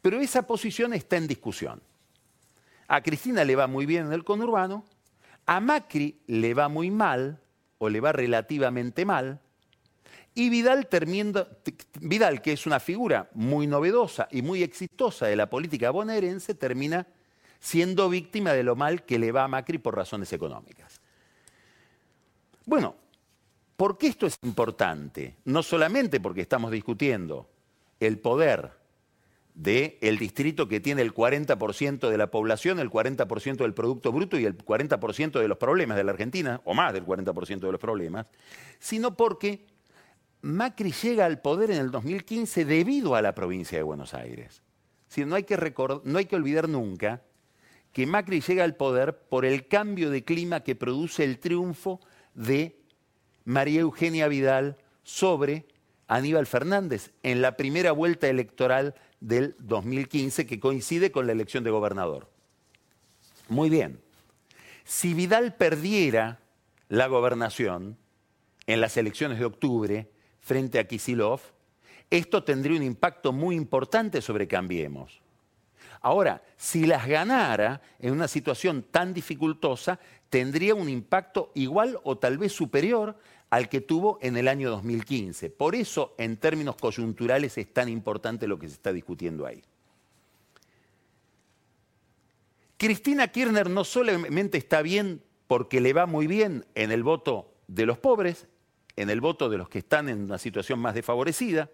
Pero 0.02 0.22
esa 0.22 0.48
posición 0.48 0.94
está 0.94 1.18
en 1.18 1.28
discusión. 1.28 1.82
A 2.88 3.02
Cristina 3.02 3.44
le 3.44 3.58
va 3.58 3.68
muy 3.68 3.86
bien 3.86 4.06
en 4.06 4.14
el 4.14 4.24
conurbano, 4.24 4.86
a 5.46 5.60
Macri 5.60 6.22
le 6.28 6.54
va 6.54 6.70
muy 6.70 6.92
mal 6.92 7.42
o 7.78 7.90
le 7.90 8.00
va 8.00 8.14
relativamente 8.14 9.04
mal. 9.04 9.42
Y 10.38 10.52
Vidal, 10.52 10.88
Vidal, 12.00 12.44
que 12.44 12.52
es 12.52 12.68
una 12.68 12.80
figura 12.80 13.28
muy 13.34 13.66
novedosa 13.66 14.28
y 14.30 14.44
muy 14.44 14.62
exitosa 14.62 15.26
de 15.26 15.36
la 15.36 15.50
política 15.50 15.90
bonaerense, 15.90 16.54
termina 16.54 17.08
siendo 17.60 18.08
víctima 18.08 18.54
de 18.54 18.62
lo 18.62 18.76
mal 18.76 19.04
que 19.04 19.18
le 19.18 19.32
va 19.32 19.46
a 19.46 19.48
Macri 19.48 19.80
por 19.80 19.96
razones 19.96 20.32
económicas. 20.34 21.02
Bueno, 22.68 22.94
¿por 23.76 23.98
qué 23.98 24.10
esto 24.10 24.28
es 24.28 24.38
importante? 24.44 25.38
No 25.46 25.64
solamente 25.64 26.20
porque 26.20 26.42
estamos 26.42 26.70
discutiendo 26.70 27.50
el 28.00 28.20
poder 28.20 28.74
del 29.56 30.20
distrito 30.20 30.68
que 30.68 30.80
tiene 30.80 31.02
el 31.02 31.16
40% 31.16 32.12
de 32.12 32.18
la 32.20 32.30
población, 32.30 32.78
el 32.78 32.92
40% 32.92 33.58
del 33.58 33.74
Producto 33.74 34.12
Bruto 34.12 34.38
y 34.38 34.46
el 34.46 34.56
40% 34.56 35.40
de 35.40 35.48
los 35.48 35.58
problemas 35.58 35.98
de 35.98 36.04
la 36.04 36.12
Argentina, 36.12 36.62
o 36.64 36.76
más 36.76 36.94
del 36.94 37.08
40% 37.08 37.62
de 37.62 37.72
los 37.72 37.82
problemas, 37.82 38.28
sino 38.78 39.18
porque 39.18 39.66
Macri 40.42 40.92
llega 40.92 41.26
al 41.26 41.42
poder 41.42 41.72
en 41.72 41.78
el 41.78 41.92
2015 41.92 42.66
debido 42.66 43.16
a 43.16 43.22
la 43.22 43.34
provincia 43.34 43.78
de 43.78 43.84
Buenos 43.84 44.14
Aires. 44.14 44.62
no, 45.26 45.36
hay 45.36 45.44
que 45.44 45.74
no 46.04 46.18
hay 46.18 46.26
que 46.26 46.36
olvidar 46.36 46.70
nunca 46.70 47.22
que 47.92 48.06
Macri 48.06 48.42
llega 48.42 48.64
al 48.64 48.76
poder 48.76 49.18
por 49.18 49.46
el 49.46 49.68
cambio 49.68 50.12
de 50.12 50.24
clima 50.24 50.60
que 50.60 50.76
produce 50.76 51.24
el 51.24 51.40
triunfo 51.40 52.00
de 52.36 52.80
María 53.44 53.82
Eugenia 53.82 54.28
Vidal 54.28 54.78
sobre 55.04 55.66
Aníbal 56.08 56.46
Fernández 56.46 57.12
en 57.24 57.42
la 57.42 57.58
primera 57.58 57.92
vuelta 57.92 58.28
electoral 58.28 58.94
del 59.20 59.56
2015 59.60 60.46
que 60.46 60.60
coincide 60.60 61.12
con 61.12 61.26
la 61.26 61.34
elección 61.34 61.64
de 61.64 61.72
gobernador. 61.72 62.30
Muy 63.50 63.70
bien. 63.70 64.00
Si 64.84 65.14
Vidal 65.14 65.56
perdiera 65.56 66.40
la 66.90 67.08
gobernación 67.08 67.98
en 68.68 68.80
las 68.80 68.96
elecciones 68.98 69.40
de 69.40 69.46
octubre 69.46 70.12
frente 70.48 70.80
a 70.80 70.88
Kisilov, 70.88 71.42
esto 72.10 72.42
tendría 72.42 72.78
un 72.78 72.84
impacto 72.84 73.34
muy 73.34 73.56
importante 73.56 74.22
sobre 74.22 74.48
Cambiemos. 74.48 75.20
Ahora, 76.00 76.42
si 76.56 76.86
las 76.86 77.06
ganara 77.06 77.82
en 78.00 78.14
una 78.14 78.30
situación 78.30 78.86
tan 78.90 79.14
dificultosa, 79.14 80.00
tendría 80.30 80.74
un 80.74 80.88
impacto 80.88 81.52
igual 81.54 82.00
o 82.04 82.18
tal 82.18 82.38
vez 82.38 82.54
superior 82.54 83.18
al 83.50 83.68
que 83.68 83.82
tuvo 83.82 84.20
en 84.22 84.38
el 84.38 84.48
año 84.48 84.70
2015. 84.70 85.50
Por 85.50 85.76
eso, 85.76 86.16
en 86.18 86.38
términos 86.38 86.78
coyunturales, 86.78 87.58
es 87.58 87.74
tan 87.74 87.90
importante 87.90 88.48
lo 88.48 88.58
que 88.58 88.68
se 88.68 88.76
está 88.76 88.94
discutiendo 88.94 89.46
ahí. 89.46 89.62
Cristina 92.78 93.28
Kirchner 93.28 93.70
no 93.70 93.84
solamente 93.84 94.58
está 94.58 94.82
bien 94.82 95.22
porque 95.48 95.82
le 95.82 95.92
va 95.92 96.06
muy 96.06 96.26
bien 96.28 96.66
en 96.76 96.92
el 96.92 97.04
voto 97.04 97.52
de 97.68 97.86
los 97.86 97.98
pobres, 97.98 98.48
en 98.98 99.10
el 99.12 99.22
voto 99.22 99.48
de 99.48 99.58
los 99.58 99.70
que 99.70 99.80
están 99.80 100.10
en 100.10 100.24
una 100.24 100.40
situación 100.40 100.80
más 100.80 100.96
desfavorecida, 100.96 101.70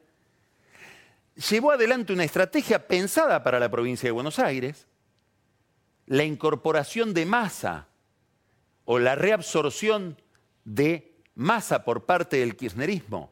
llevó 1.50 1.72
adelante 1.72 2.14
una 2.14 2.26
estrategia 2.26 2.86
pensada 2.88 3.42
para 3.44 3.60
la 3.60 3.72
provincia 3.72 4.08
de 4.08 4.12
Buenos 4.12 4.38
Aires, 4.40 4.86
la 6.06 6.26
incorporación 6.26 7.14
de 7.14 7.26
masa 7.26 7.88
o 8.86 9.00
la 9.00 9.16
reabsorción 9.16 10.22
de 10.66 11.16
masa 11.36 11.86
por 11.86 12.06
parte 12.06 12.38
del 12.38 12.58
kirchnerismo. 12.58 13.32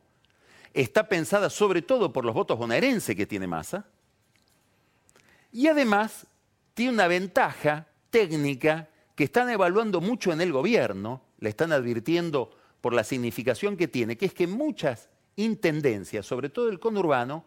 Está 0.73 1.09
pensada 1.09 1.49
sobre 1.49 1.81
todo 1.81 2.13
por 2.13 2.23
los 2.23 2.33
votos 2.33 2.57
bonaerenses 2.57 3.15
que 3.15 3.27
tiene 3.27 3.45
masa. 3.45 3.85
Y 5.51 5.67
además 5.67 6.25
tiene 6.73 6.93
una 6.93 7.07
ventaja 7.07 7.87
técnica 8.09 8.87
que 9.15 9.25
están 9.25 9.49
evaluando 9.49 9.99
mucho 9.99 10.31
en 10.31 10.39
el 10.39 10.53
gobierno, 10.53 11.21
le 11.39 11.49
están 11.49 11.73
advirtiendo 11.73 12.55
por 12.81 12.93
la 12.93 13.03
significación 13.03 13.77
que 13.77 13.87
tiene, 13.87 14.17
que 14.17 14.25
es 14.25 14.33
que 14.33 14.47
muchas 14.47 15.09
intendencias, 15.35 16.25
sobre 16.25 16.49
todo 16.49 16.69
el 16.69 16.79
conurbano, 16.79 17.45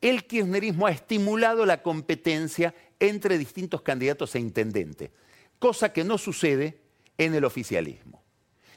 el 0.00 0.26
kirchnerismo 0.26 0.86
ha 0.86 0.90
estimulado 0.90 1.64
la 1.64 1.82
competencia 1.82 2.74
entre 3.00 3.38
distintos 3.38 3.82
candidatos 3.82 4.34
a 4.34 4.38
intendente, 4.38 5.12
cosa 5.58 5.92
que 5.92 6.04
no 6.04 6.18
sucede 6.18 6.80
en 7.16 7.34
el 7.34 7.44
oficialismo. 7.44 8.22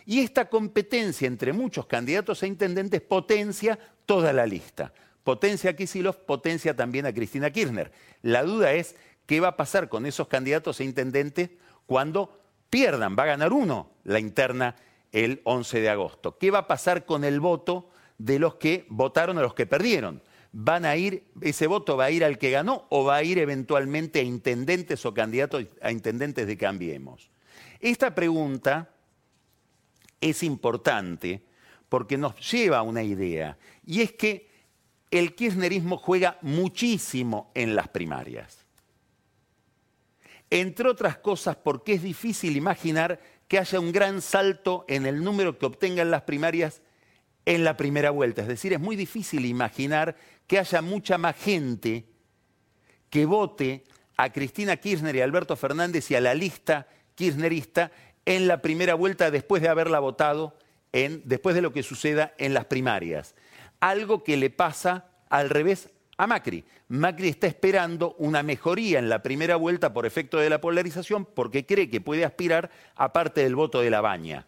Y 0.05 0.19
esta 0.19 0.47
competencia 0.47 1.27
entre 1.27 1.51
muchos 1.51 1.85
candidatos 1.85 2.41
a 2.41 2.47
intendentes 2.47 3.01
potencia 3.01 3.77
toda 4.05 4.31
la 4.31 4.45
lista. 4.45 4.93
Potencia 5.23 5.71
a 5.71 5.73
Kisilov, 5.73 6.25
potencia 6.25 6.73
también 6.73 7.05
a 7.05 7.13
Cristina 7.13 7.51
Kirchner. 7.51 7.91
La 8.21 8.43
duda 8.43 8.71
es 8.71 8.95
qué 9.25 9.41
va 9.41 9.49
a 9.49 9.57
pasar 9.57 9.89
con 9.89 10.05
esos 10.05 10.29
candidatos 10.29 10.79
a 10.79 10.85
intendentes 10.85 11.49
cuando 11.85 12.39
pierdan. 12.69 13.17
Va 13.19 13.23
a 13.23 13.27
ganar 13.27 13.51
uno 13.51 13.91
la 14.05 14.19
interna 14.19 14.77
el 15.11 15.41
11 15.43 15.81
de 15.81 15.89
agosto. 15.89 16.37
¿Qué 16.37 16.51
va 16.51 16.59
a 16.59 16.67
pasar 16.67 17.05
con 17.05 17.23
el 17.23 17.39
voto 17.39 17.89
de 18.17 18.39
los 18.39 18.55
que 18.55 18.85
votaron 18.89 19.37
o 19.37 19.41
los 19.41 19.53
que 19.53 19.65
perdieron? 19.65 20.21
van 20.59 20.85
a 20.85 20.95
ir, 20.95 21.23
ese 21.41 21.67
voto 21.67 21.97
va 21.97 22.05
a 22.05 22.11
ir 22.11 22.23
al 22.23 22.39
que 22.39 22.49
ganó 22.49 22.87
o 22.89 23.03
va 23.03 23.17
a 23.17 23.23
ir 23.23 23.37
eventualmente 23.37 24.19
a 24.19 24.23
intendentes 24.23 25.05
o 25.05 25.13
candidatos 25.13 25.65
a 25.81 25.91
intendentes 25.91 26.47
de 26.47 26.57
Cambiemos. 26.57 27.29
Esta 27.79 28.15
pregunta 28.15 28.89
es 30.19 30.41
importante 30.41 31.43
porque 31.89 32.17
nos 32.17 32.35
lleva 32.51 32.79
a 32.79 32.81
una 32.81 33.03
idea, 33.03 33.57
y 33.85 34.01
es 34.01 34.11
que 34.13 34.49
el 35.11 35.35
kirchnerismo 35.35 35.97
juega 35.97 36.37
muchísimo 36.41 37.51
en 37.53 37.75
las 37.75 37.87
primarias. 37.87 38.65
Entre 40.49 40.89
otras 40.89 41.17
cosas 41.17 41.55
porque 41.55 41.93
es 41.93 42.01
difícil 42.01 42.57
imaginar 42.57 43.19
que 43.47 43.59
haya 43.59 43.79
un 43.79 43.91
gran 43.91 44.21
salto 44.21 44.85
en 44.87 45.05
el 45.05 45.23
número 45.23 45.57
que 45.57 45.65
obtengan 45.65 46.11
las 46.11 46.23
primarias 46.23 46.81
en 47.45 47.63
la 47.63 47.77
primera 47.77 48.11
vuelta. 48.11 48.41
Es 48.41 48.47
decir, 48.47 48.73
es 48.73 48.79
muy 48.79 48.95
difícil 48.95 49.45
imaginar 49.45 50.15
que 50.47 50.59
haya 50.59 50.81
mucha 50.81 51.17
más 51.17 51.35
gente 51.37 52.05
que 53.09 53.25
vote 53.25 53.85
a 54.17 54.31
Cristina 54.31 54.75
Kirchner 54.75 55.15
y 55.15 55.21
a 55.21 55.23
Alberto 55.23 55.55
Fernández 55.55 56.11
y 56.11 56.15
a 56.15 56.21
la 56.21 56.33
lista 56.33 56.87
kirchnerista 57.15 57.91
en 58.25 58.47
la 58.47 58.61
primera 58.61 58.95
vuelta 58.95 59.31
después 59.31 59.61
de 59.61 59.69
haberla 59.69 59.99
votado, 59.99 60.57
en, 60.91 61.21
después 61.23 61.55
de 61.55 61.61
lo 61.61 61.71
que 61.71 61.83
suceda 61.83 62.33
en 62.37 62.53
las 62.53 62.65
primarias. 62.65 63.33
Algo 63.79 64.23
que 64.23 64.35
le 64.35 64.49
pasa 64.49 65.05
al 65.29 65.49
revés 65.49 65.89
a 66.17 66.27
Macri. 66.27 66.63
Macri 66.89 67.29
está 67.29 67.47
esperando 67.47 68.15
una 68.17 68.43
mejoría 68.43 68.99
en 68.99 69.09
la 69.09 69.21
primera 69.21 69.55
vuelta 69.55 69.93
por 69.93 70.05
efecto 70.05 70.37
de 70.37 70.49
la 70.49 70.59
polarización 70.59 71.25
porque 71.25 71.65
cree 71.65 71.89
que 71.89 72.01
puede 72.01 72.25
aspirar 72.25 72.71
a 72.95 73.13
parte 73.13 73.41
del 73.41 73.55
voto 73.55 73.81
de 73.81 73.89
la 73.89 74.01
baña. 74.01 74.47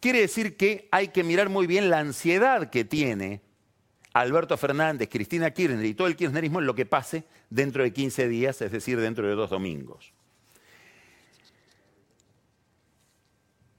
Quiere 0.00 0.20
decir 0.20 0.56
que 0.56 0.88
hay 0.92 1.08
que 1.08 1.24
mirar 1.24 1.48
muy 1.48 1.66
bien 1.66 1.90
la 1.90 1.98
ansiedad 1.98 2.70
que 2.70 2.84
tiene 2.84 3.40
Alberto 4.12 4.56
Fernández, 4.56 5.08
Cristina 5.10 5.50
Kirchner 5.50 5.84
y 5.84 5.94
todo 5.94 6.06
el 6.06 6.16
kirchnerismo 6.16 6.60
en 6.60 6.66
lo 6.66 6.74
que 6.74 6.86
pase 6.86 7.24
dentro 7.50 7.82
de 7.82 7.92
15 7.92 8.28
días, 8.28 8.62
es 8.62 8.70
decir, 8.70 9.00
dentro 9.00 9.26
de 9.26 9.34
dos 9.34 9.50
domingos. 9.50 10.12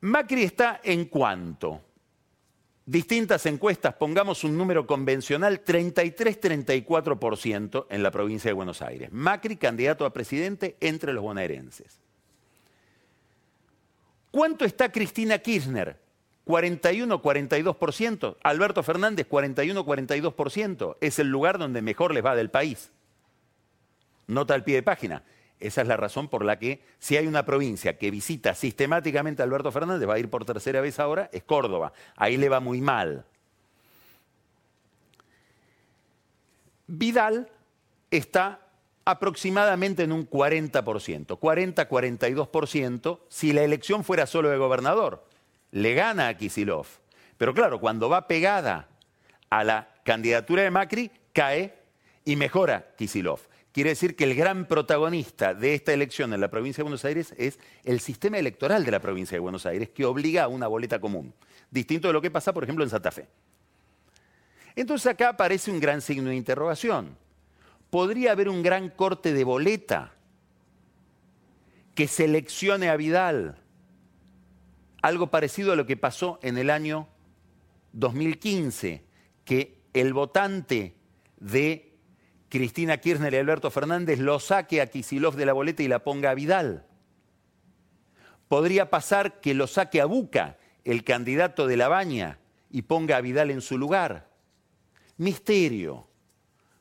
Macri 0.01 0.43
está 0.43 0.81
en 0.83 1.05
cuanto. 1.05 1.81
Distintas 2.89 3.45
encuestas, 3.45 3.93
pongamos 3.93 4.43
un 4.43 4.57
número 4.57 4.87
convencional, 4.87 5.63
33-34% 5.63 7.85
en 7.87 8.01
la 8.01 8.09
provincia 8.09 8.49
de 8.49 8.53
Buenos 8.53 8.81
Aires. 8.81 9.11
Macri, 9.11 9.57
candidato 9.57 10.07
a 10.07 10.11
presidente 10.11 10.75
entre 10.79 11.13
los 11.13 11.21
bonaerenses. 11.21 11.99
¿Cuánto 14.31 14.65
está 14.65 14.91
Cristina 14.91 15.37
Kirchner? 15.37 15.99
41-42%. 16.47 18.37
Alberto 18.41 18.81
Fernández, 18.81 19.27
41-42%. 19.29 20.97
Es 20.99 21.19
el 21.19 21.27
lugar 21.27 21.59
donde 21.59 21.83
mejor 21.83 22.11
les 22.11 22.25
va 22.25 22.35
del 22.35 22.49
país. 22.49 22.91
Nota 24.25 24.55
al 24.55 24.63
pie 24.63 24.77
de 24.77 24.83
página. 24.83 25.21
Esa 25.59 25.81
es 25.81 25.87
la 25.87 25.97
razón 25.97 26.29
por 26.29 26.45
la 26.45 26.57
que 26.57 26.81
si 26.99 27.17
hay 27.17 27.27
una 27.27 27.45
provincia 27.45 27.97
que 27.97 28.11
visita 28.11 28.55
sistemáticamente 28.55 29.41
a 29.41 29.45
Alberto 29.45 29.71
Fernández, 29.71 30.07
va 30.07 30.13
a 30.13 30.19
ir 30.19 30.29
por 30.29 30.45
tercera 30.45 30.79
vez 30.79 30.99
ahora, 30.99 31.29
es 31.33 31.43
Córdoba. 31.43 31.91
Ahí 32.15 32.37
le 32.37 32.47
va 32.47 32.59
muy 32.59 32.79
mal. 32.79 33.25
Vidal 36.87 37.49
está 38.09 38.61
aproximadamente 39.05 40.03
en 40.03 40.11
un 40.11 40.29
40%, 40.29 41.39
40-42% 41.39 43.19
si 43.27 43.53
la 43.53 43.63
elección 43.63 44.03
fuera 44.03 44.25
solo 44.25 44.49
de 44.49 44.57
gobernador. 44.57 45.25
Le 45.71 45.93
gana 45.93 46.29
a 46.29 46.37
Kisilov. 46.37 46.87
Pero 47.37 47.53
claro, 47.53 47.79
cuando 47.79 48.09
va 48.09 48.27
pegada 48.27 48.87
a 49.49 49.63
la 49.63 49.89
candidatura 50.03 50.63
de 50.63 50.71
Macri, 50.71 51.11
cae 51.33 51.75
y 52.23 52.35
mejora 52.35 52.91
Kisilov. 52.97 53.48
Quiere 53.71 53.91
decir 53.91 54.15
que 54.15 54.23
el 54.23 54.35
gran 54.35 54.65
protagonista 54.65 55.53
de 55.53 55.75
esta 55.75 55.93
elección 55.93 56.33
en 56.33 56.41
la 56.41 56.49
provincia 56.49 56.81
de 56.81 56.85
Buenos 56.85 57.05
Aires 57.05 57.35
es 57.37 57.59
el 57.83 57.99
sistema 57.99 58.39
electoral 58.39 58.83
de 58.83 58.91
la 58.91 58.99
provincia 58.99 59.35
de 59.35 59.39
Buenos 59.39 59.65
Aires, 59.65 59.89
que 59.89 60.05
obliga 60.05 60.43
a 60.43 60.47
una 60.47 60.67
boleta 60.67 60.99
común, 60.99 61.33
distinto 61.69 62.07
de 62.07 62.13
lo 62.13 62.21
que 62.21 62.31
pasa, 62.31 62.51
por 62.51 62.63
ejemplo, 62.63 62.83
en 62.83 62.89
Santa 62.89 63.11
Fe. 63.11 63.27
Entonces 64.75 65.07
acá 65.11 65.29
aparece 65.29 65.69
un 65.69 65.79
gran 65.79 66.01
signo 66.01 66.29
de 66.29 66.35
interrogación. 66.35 67.15
¿Podría 67.91 68.31
haber 68.31 68.49
un 68.49 68.63
gran 68.63 68.89
corte 68.89 69.33
de 69.33 69.43
boleta 69.43 70.13
que 71.93 72.07
seleccione 72.07 72.89
a 72.89 72.95
Vidal? 72.95 73.57
Algo 75.01 75.27
parecido 75.27 75.73
a 75.73 75.75
lo 75.75 75.85
que 75.85 75.95
pasó 75.95 76.39
en 76.41 76.57
el 76.57 76.71
año 76.71 77.07
2015, 77.93 79.03
que 79.45 79.77
el 79.93 80.13
votante 80.13 80.95
de 81.39 81.88
Cristina 82.49 82.97
Kirchner 82.97 83.33
y 83.33 83.37
Alberto 83.37 83.69
Fernández 83.69 84.19
lo 84.19 84.39
saque 84.39 84.81
a 84.81 84.87
Kisilov 84.87 85.35
de 85.35 85.45
la 85.45 85.53
boleta 85.53 85.83
y 85.83 85.87
la 85.87 86.03
ponga 86.03 86.31
a 86.31 86.33
Vidal. 86.33 86.85
Podría 88.47 88.89
pasar 88.89 89.39
que 89.39 89.53
lo 89.53 89.67
saque 89.67 90.01
a 90.01 90.05
Buca, 90.05 90.57
el 90.83 91.03
candidato 91.03 91.67
de 91.67 91.77
la 91.77 91.87
baña, 91.87 92.39
y 92.71 92.81
ponga 92.81 93.17
a 93.17 93.21
Vidal 93.21 93.51
en 93.51 93.61
su 93.61 93.77
lugar. 93.77 94.29
Misterio. 95.17 96.07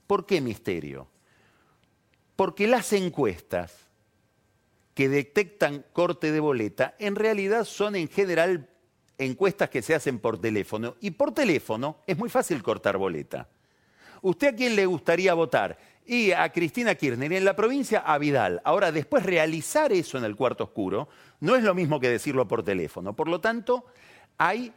¿Por 0.06 0.24
qué 0.24 0.40
misterio? 0.40 1.08
Porque 2.34 2.66
las 2.66 2.92
encuestas 2.94 3.74
que 4.94 5.08
detectan 5.08 5.84
corte 5.92 6.32
de 6.32 6.40
boleta 6.40 6.94
en 6.98 7.14
realidad 7.14 7.64
son 7.64 7.94
en 7.94 8.08
general 8.08 8.70
encuestas 9.18 9.68
que 9.68 9.82
se 9.82 9.94
hacen 9.94 10.18
por 10.18 10.40
teléfono. 10.40 10.96
Y 11.00 11.10
por 11.10 11.34
teléfono 11.34 11.98
es 12.06 12.16
muy 12.16 12.30
fácil 12.30 12.62
cortar 12.62 12.96
boleta. 12.96 13.48
¿Usted 14.22 14.48
a 14.48 14.56
quién 14.56 14.76
le 14.76 14.86
gustaría 14.86 15.34
votar? 15.34 15.78
Y 16.06 16.32
a 16.32 16.50
Cristina 16.50 16.94
Kirchner. 16.94 17.30
Y 17.30 17.36
en 17.36 17.44
la 17.44 17.54
provincia, 17.54 18.00
a 18.00 18.18
Vidal. 18.18 18.60
Ahora, 18.64 18.92
después 18.92 19.24
realizar 19.24 19.92
eso 19.92 20.18
en 20.18 20.24
el 20.24 20.36
cuarto 20.36 20.64
oscuro 20.64 21.08
no 21.40 21.54
es 21.54 21.62
lo 21.62 21.74
mismo 21.74 22.00
que 22.00 22.08
decirlo 22.08 22.48
por 22.48 22.62
teléfono. 22.62 23.14
Por 23.14 23.28
lo 23.28 23.40
tanto, 23.40 23.86
hay 24.38 24.72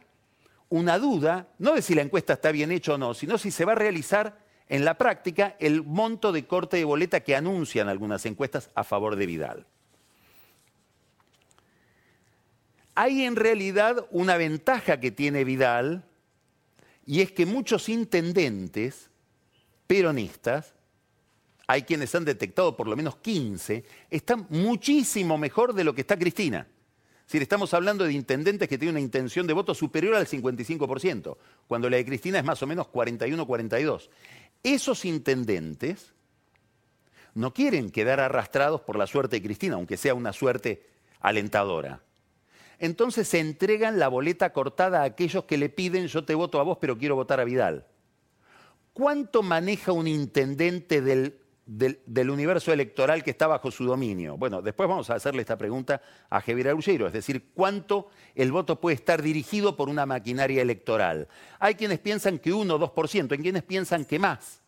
una 0.68 0.98
duda, 0.98 1.48
no 1.58 1.74
de 1.74 1.82
si 1.82 1.94
la 1.94 2.02
encuesta 2.02 2.34
está 2.34 2.50
bien 2.52 2.72
hecha 2.72 2.94
o 2.94 2.98
no, 2.98 3.14
sino 3.14 3.38
si 3.38 3.50
se 3.50 3.64
va 3.64 3.72
a 3.72 3.76
realizar 3.76 4.38
en 4.68 4.86
la 4.86 4.96
práctica 4.96 5.54
el 5.58 5.82
monto 5.82 6.32
de 6.32 6.46
corte 6.46 6.78
de 6.78 6.84
boleta 6.84 7.20
que 7.20 7.36
anuncian 7.36 7.88
algunas 7.88 8.24
encuestas 8.24 8.70
a 8.74 8.84
favor 8.84 9.16
de 9.16 9.26
Vidal. 9.26 9.66
Hay 12.94 13.24
en 13.24 13.36
realidad 13.36 14.06
una 14.10 14.36
ventaja 14.36 14.98
que 14.98 15.10
tiene 15.10 15.44
Vidal 15.44 16.04
y 17.04 17.20
es 17.20 17.32
que 17.32 17.46
muchos 17.46 17.88
intendentes 17.88 19.10
peronistas, 19.86 20.74
hay 21.66 21.82
quienes 21.82 22.14
han 22.14 22.24
detectado 22.24 22.76
por 22.76 22.88
lo 22.88 22.96
menos 22.96 23.16
15, 23.16 23.84
están 24.10 24.46
muchísimo 24.50 25.38
mejor 25.38 25.72
de 25.74 25.84
lo 25.84 25.94
que 25.94 26.02
está 26.02 26.18
Cristina. 26.18 26.66
Si 27.26 27.38
estamos 27.38 27.72
hablando 27.72 28.04
de 28.04 28.12
intendentes 28.12 28.68
que 28.68 28.76
tienen 28.76 28.96
una 28.96 29.00
intención 29.00 29.46
de 29.46 29.54
voto 29.54 29.74
superior 29.74 30.14
al 30.14 30.26
55%, 30.26 31.36
cuando 31.66 31.88
la 31.88 31.96
de 31.96 32.04
Cristina 32.04 32.38
es 32.38 32.44
más 32.44 32.62
o 32.62 32.66
menos 32.66 32.88
41-42. 32.88 34.10
Esos 34.62 35.04
intendentes 35.04 36.12
no 37.34 37.54
quieren 37.54 37.90
quedar 37.90 38.20
arrastrados 38.20 38.82
por 38.82 38.96
la 38.96 39.06
suerte 39.06 39.36
de 39.36 39.42
Cristina, 39.42 39.76
aunque 39.76 39.96
sea 39.96 40.14
una 40.14 40.32
suerte 40.32 40.86
alentadora. 41.20 42.02
Entonces 42.78 43.28
se 43.28 43.38
entregan 43.38 43.98
la 43.98 44.08
boleta 44.08 44.52
cortada 44.52 45.00
a 45.00 45.04
aquellos 45.04 45.44
que 45.44 45.56
le 45.56 45.68
piden 45.68 46.08
yo 46.08 46.24
te 46.24 46.34
voto 46.34 46.60
a 46.60 46.64
vos, 46.64 46.78
pero 46.80 46.98
quiero 46.98 47.14
votar 47.14 47.40
a 47.40 47.44
Vidal. 47.44 47.86
¿Cuánto 48.92 49.42
maneja 49.42 49.92
un 49.92 50.06
intendente 50.06 51.00
del, 51.00 51.38
universo 52.30 52.72
electoral 52.72 53.22
que 53.24 53.30
está 53.30 53.46
bajo 53.46 53.70
su 53.70 53.84
dominio? 53.84 54.36
Bueno, 54.36 54.60
después 54.60 54.88
vamos 54.88 55.08
a 55.08 55.14
hacerle 55.14 55.40
esta 55.40 55.56
pregunta 55.56 56.02
a 56.28 56.42
Javier 56.42 56.68
Arullero, 56.68 57.06
es 57.06 57.14
decir, 57.14 57.50
¿cuánto 57.54 58.10
el 58.34 58.52
voto 58.52 58.80
puede 58.80 58.96
estar 58.96 59.22
dirigido 59.22 59.76
por 59.76 59.88
una 59.88 60.04
maquinaria 60.04 60.60
electoral? 60.60 61.28
Hay 61.58 61.74
quienes 61.74 62.00
piensan 62.00 62.38
que 62.38 62.52
1 62.52 62.74
o 62.74 62.94
2%, 62.94 63.32
hay 63.32 63.38
quienes 63.38 63.62
piensan 63.62 64.04
que 64.04 64.18
más. 64.18 64.60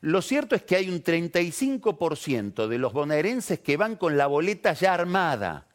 Lo 0.00 0.20
cierto 0.20 0.56
es 0.56 0.62
que 0.62 0.76
hay 0.76 0.90
un 0.90 1.02
35% 1.02 2.66
de 2.66 2.78
los 2.78 2.92
bonaerenses 2.92 3.60
que 3.60 3.76
van 3.76 3.96
con 3.96 4.16
la 4.16 4.26
boleta 4.26 4.72
ya 4.72 4.92
armada 4.92 5.66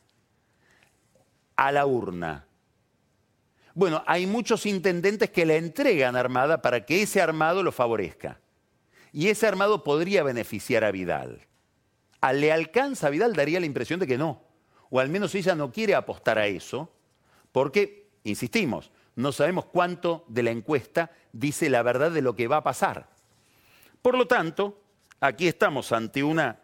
a 1.55 1.71
la 1.71 1.85
urna. 1.85 2.45
Bueno, 3.73 4.03
hay 4.05 4.27
muchos 4.27 4.65
intendentes 4.65 5.29
que 5.29 5.45
le 5.45 5.57
entregan 5.57 6.15
armada 6.15 6.61
para 6.61 6.85
que 6.85 7.01
ese 7.01 7.21
armado 7.21 7.63
lo 7.63 7.71
favorezca. 7.71 8.39
Y 9.13 9.27
ese 9.29 9.47
armado 9.47 9.83
podría 9.83 10.23
beneficiar 10.23 10.83
a 10.83 10.91
Vidal. 10.91 11.47
¿A 12.21 12.33
¿Le 12.33 12.51
alcanza 12.51 13.07
a 13.07 13.09
Vidal? 13.09 13.33
Daría 13.33 13.59
la 13.59 13.65
impresión 13.65 13.99
de 13.99 14.07
que 14.07 14.17
no. 14.17 14.43
O 14.89 14.99
al 14.99 15.09
menos 15.09 15.33
ella 15.35 15.55
no 15.55 15.71
quiere 15.71 15.95
apostar 15.95 16.37
a 16.37 16.47
eso, 16.47 16.91
porque, 17.51 18.09
insistimos, 18.23 18.91
no 19.15 19.31
sabemos 19.31 19.65
cuánto 19.65 20.25
de 20.27 20.43
la 20.43 20.51
encuesta 20.51 21.11
dice 21.31 21.69
la 21.69 21.81
verdad 21.81 22.11
de 22.11 22.21
lo 22.21 22.35
que 22.35 22.47
va 22.47 22.57
a 22.57 22.63
pasar. 22.63 23.09
Por 24.01 24.17
lo 24.17 24.27
tanto, 24.27 24.81
aquí 25.19 25.47
estamos 25.47 25.91
ante 25.91 26.23
una 26.23 26.59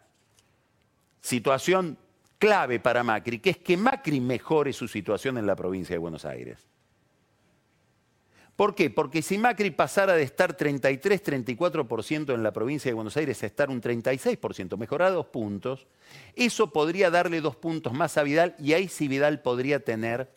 situación 1.20 1.96
clave 2.38 2.80
para 2.80 3.02
Macri, 3.02 3.38
que 3.38 3.50
es 3.50 3.58
que 3.58 3.76
Macri 3.76 4.20
mejore 4.20 4.72
su 4.72 4.88
situación 4.88 5.38
en 5.38 5.46
la 5.46 5.56
provincia 5.56 5.94
de 5.94 5.98
Buenos 5.98 6.24
Aires. 6.24 6.66
¿Por 8.58 8.74
qué? 8.74 8.90
Porque 8.90 9.22
si 9.22 9.38
Macri 9.38 9.70
pasara 9.70 10.14
de 10.14 10.24
estar 10.24 10.56
33-34% 10.56 12.34
en 12.34 12.42
la 12.42 12.52
provincia 12.52 12.90
de 12.90 12.94
Buenos 12.96 13.16
Aires 13.16 13.40
a 13.44 13.46
estar 13.46 13.70
un 13.70 13.80
36%, 13.80 14.76
mejorar 14.76 15.12
dos 15.12 15.26
puntos, 15.26 15.86
eso 16.34 16.72
podría 16.72 17.08
darle 17.08 17.40
dos 17.40 17.54
puntos 17.54 17.92
más 17.92 18.18
a 18.18 18.24
Vidal 18.24 18.56
y 18.58 18.72
ahí 18.72 18.88
sí 18.88 19.06
Vidal 19.06 19.42
podría 19.42 19.84
tener 19.84 20.28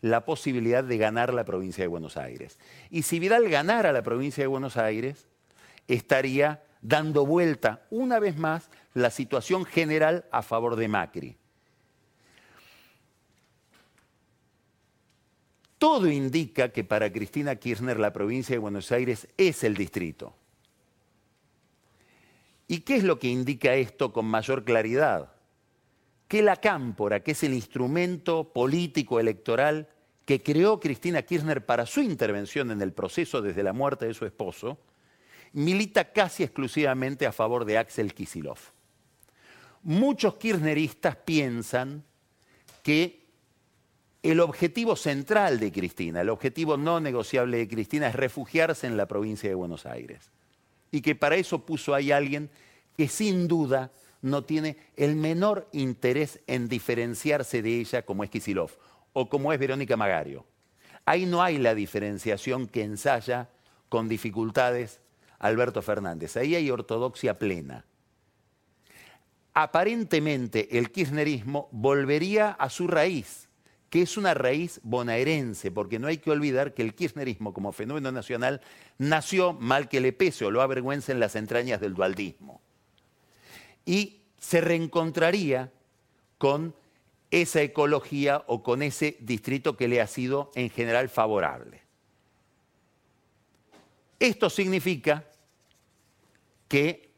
la 0.00 0.24
posibilidad 0.24 0.82
de 0.82 0.98
ganar 0.98 1.32
la 1.32 1.44
provincia 1.44 1.84
de 1.84 1.86
Buenos 1.88 2.16
Aires. 2.16 2.58
Y 2.90 3.02
si 3.02 3.20
Vidal 3.20 3.48
ganara 3.48 3.92
la 3.92 4.02
provincia 4.02 4.42
de 4.42 4.48
Buenos 4.48 4.76
Aires, 4.76 5.28
estaría 5.86 6.64
dando 6.82 7.26
vuelta 7.26 7.86
una 7.90 8.18
vez 8.18 8.36
más 8.36 8.70
la 8.92 9.10
situación 9.10 9.64
general 9.64 10.24
a 10.32 10.42
favor 10.42 10.74
de 10.74 10.88
Macri. 10.88 11.36
Todo 15.78 16.10
indica 16.10 16.70
que 16.70 16.82
para 16.82 17.12
Cristina 17.12 17.54
Kirchner 17.56 18.00
la 18.00 18.12
provincia 18.12 18.54
de 18.54 18.58
Buenos 18.58 18.90
Aires 18.90 19.28
es 19.36 19.62
el 19.62 19.74
distrito. 19.74 20.34
¿Y 22.66 22.80
qué 22.80 22.96
es 22.96 23.04
lo 23.04 23.18
que 23.18 23.28
indica 23.28 23.74
esto 23.74 24.12
con 24.12 24.26
mayor 24.26 24.64
claridad? 24.64 25.32
Que 26.26 26.42
la 26.42 26.56
cámpora, 26.56 27.20
que 27.20 27.30
es 27.30 27.42
el 27.44 27.54
instrumento 27.54 28.52
político 28.52 29.20
electoral 29.20 29.88
que 30.26 30.42
creó 30.42 30.78
Cristina 30.78 31.22
Kirchner 31.22 31.64
para 31.64 31.86
su 31.86 32.02
intervención 32.02 32.70
en 32.70 32.82
el 32.82 32.92
proceso 32.92 33.40
desde 33.40 33.62
la 33.62 33.72
muerte 33.72 34.06
de 34.06 34.12
su 34.12 34.26
esposo, 34.26 34.78
milita 35.52 36.12
casi 36.12 36.42
exclusivamente 36.42 37.24
a 37.24 37.32
favor 37.32 37.64
de 37.64 37.78
Axel 37.78 38.12
Kisilov. 38.12 38.58
Muchos 39.82 40.34
kirchneristas 40.34 41.16
piensan 41.16 42.04
que 42.82 43.27
el 44.30 44.40
objetivo 44.40 44.96
central 44.96 45.58
de 45.60 45.72
Cristina, 45.72 46.20
el 46.20 46.28
objetivo 46.28 46.76
no 46.76 47.00
negociable 47.00 47.58
de 47.58 47.68
Cristina 47.68 48.08
es 48.08 48.14
refugiarse 48.14 48.86
en 48.86 48.96
la 48.96 49.06
provincia 49.06 49.48
de 49.48 49.54
Buenos 49.54 49.86
Aires. 49.86 50.30
Y 50.90 51.00
que 51.02 51.14
para 51.14 51.36
eso 51.36 51.64
puso 51.64 51.94
ahí 51.94 52.10
alguien 52.10 52.50
que 52.96 53.08
sin 53.08 53.46
duda 53.48 53.90
no 54.20 54.44
tiene 54.44 54.76
el 54.96 55.14
menor 55.16 55.68
interés 55.72 56.40
en 56.46 56.68
diferenciarse 56.68 57.62
de 57.62 57.78
ella 57.78 58.02
como 58.04 58.24
es 58.24 58.30
Kisilov 58.30 58.72
o 59.12 59.28
como 59.28 59.52
es 59.52 59.58
Verónica 59.58 59.96
Magario. 59.96 60.44
Ahí 61.04 61.24
no 61.24 61.42
hay 61.42 61.58
la 61.58 61.74
diferenciación 61.74 62.66
que 62.66 62.82
ensaya 62.82 63.48
con 63.88 64.08
dificultades 64.08 65.00
Alberto 65.38 65.80
Fernández. 65.80 66.36
Ahí 66.36 66.54
hay 66.54 66.70
ortodoxia 66.70 67.38
plena. 67.38 67.84
Aparentemente 69.54 70.78
el 70.78 70.90
kirchnerismo 70.90 71.68
volvería 71.72 72.50
a 72.50 72.68
su 72.68 72.86
raíz, 72.86 73.47
que 73.90 74.02
es 74.02 74.16
una 74.16 74.34
raíz 74.34 74.80
bonaerense, 74.82 75.70
porque 75.70 75.98
no 75.98 76.08
hay 76.08 76.18
que 76.18 76.30
olvidar 76.30 76.74
que 76.74 76.82
el 76.82 76.94
kirchnerismo 76.94 77.54
como 77.54 77.72
fenómeno 77.72 78.12
nacional 78.12 78.60
nació 78.98 79.54
mal 79.54 79.88
que 79.88 80.00
le 80.00 80.12
pese 80.12 80.44
o 80.44 80.50
lo 80.50 80.60
avergüenza 80.60 81.12
en 81.12 81.20
las 81.20 81.36
entrañas 81.36 81.80
del 81.80 81.94
dualdismo. 81.94 82.60
Y 83.86 84.20
se 84.38 84.60
reencontraría 84.60 85.72
con 86.36 86.74
esa 87.30 87.62
ecología 87.62 88.44
o 88.46 88.62
con 88.62 88.82
ese 88.82 89.16
distrito 89.20 89.76
que 89.76 89.88
le 89.88 90.00
ha 90.00 90.06
sido 90.06 90.50
en 90.54 90.70
general 90.70 91.08
favorable. 91.08 91.82
Esto 94.20 94.50
significa 94.50 95.24
que 96.68 97.10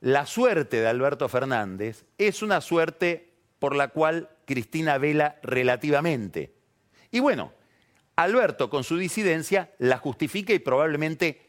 la 0.00 0.26
suerte 0.26 0.80
de 0.80 0.88
Alberto 0.88 1.28
Fernández 1.28 2.04
es 2.18 2.42
una 2.42 2.60
suerte 2.60 3.32
por 3.58 3.74
la 3.74 3.88
cual 3.88 4.28
Cristina 4.46 4.96
vela 4.96 5.38
relativamente. 5.42 6.54
Y 7.10 7.20
bueno, 7.20 7.52
Alberto 8.16 8.70
con 8.70 8.84
su 8.84 8.96
disidencia 8.96 9.72
la 9.78 9.98
justifica 9.98 10.54
y 10.54 10.58
probablemente 10.58 11.42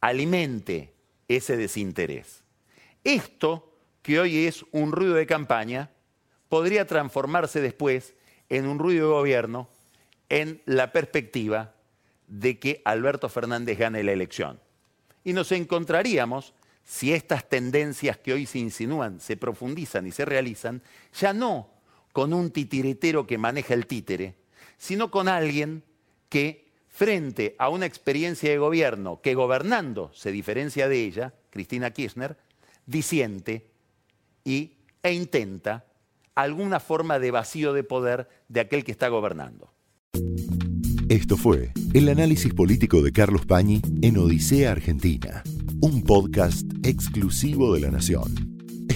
alimente 0.00 0.92
ese 1.26 1.56
desinterés. 1.56 2.44
Esto, 3.02 3.74
que 4.02 4.20
hoy 4.20 4.46
es 4.46 4.64
un 4.70 4.92
ruido 4.92 5.14
de 5.14 5.26
campaña, 5.26 5.90
podría 6.48 6.86
transformarse 6.86 7.60
después 7.60 8.14
en 8.48 8.66
un 8.66 8.78
ruido 8.78 9.08
de 9.08 9.14
gobierno 9.14 9.68
en 10.28 10.62
la 10.66 10.92
perspectiva 10.92 11.74
de 12.28 12.58
que 12.58 12.82
Alberto 12.84 13.28
Fernández 13.28 13.78
gane 13.78 14.02
la 14.02 14.12
elección. 14.12 14.60
Y 15.24 15.32
nos 15.32 15.50
encontraríamos 15.52 16.54
si 16.84 17.12
estas 17.12 17.48
tendencias 17.48 18.18
que 18.18 18.32
hoy 18.32 18.46
se 18.46 18.58
insinúan 18.58 19.20
se 19.20 19.36
profundizan 19.36 20.06
y 20.06 20.12
se 20.12 20.24
realizan, 20.24 20.82
ya 21.14 21.32
no 21.32 21.71
con 22.12 22.32
un 22.32 22.50
titiritero 22.50 23.26
que 23.26 23.38
maneja 23.38 23.74
el 23.74 23.86
títere, 23.86 24.34
sino 24.78 25.10
con 25.10 25.28
alguien 25.28 25.82
que 26.28 26.70
frente 26.88 27.54
a 27.58 27.68
una 27.68 27.86
experiencia 27.86 28.50
de 28.50 28.58
gobierno 28.58 29.20
que 29.22 29.34
gobernando 29.34 30.10
se 30.14 30.32
diferencia 30.32 30.88
de 30.88 31.04
ella, 31.04 31.34
Cristina 31.50 31.90
Kirchner, 31.90 32.36
disiente 32.86 33.66
y, 34.44 34.72
e 35.02 35.12
intenta 35.12 35.86
alguna 36.34 36.80
forma 36.80 37.18
de 37.18 37.30
vacío 37.30 37.72
de 37.72 37.84
poder 37.84 38.28
de 38.48 38.60
aquel 38.60 38.84
que 38.84 38.92
está 38.92 39.08
gobernando. 39.08 39.72
Esto 41.08 41.36
fue 41.36 41.72
el 41.92 42.08
análisis 42.08 42.54
político 42.54 43.02
de 43.02 43.12
Carlos 43.12 43.44
Pañi 43.44 43.82
en 44.00 44.16
Odisea 44.16 44.72
Argentina 44.72 45.42
un 45.82 46.00
podcast 46.04 46.64
exclusivo 46.84 47.74
de 47.74 47.80
La 47.80 47.90
Nación. 47.90 48.51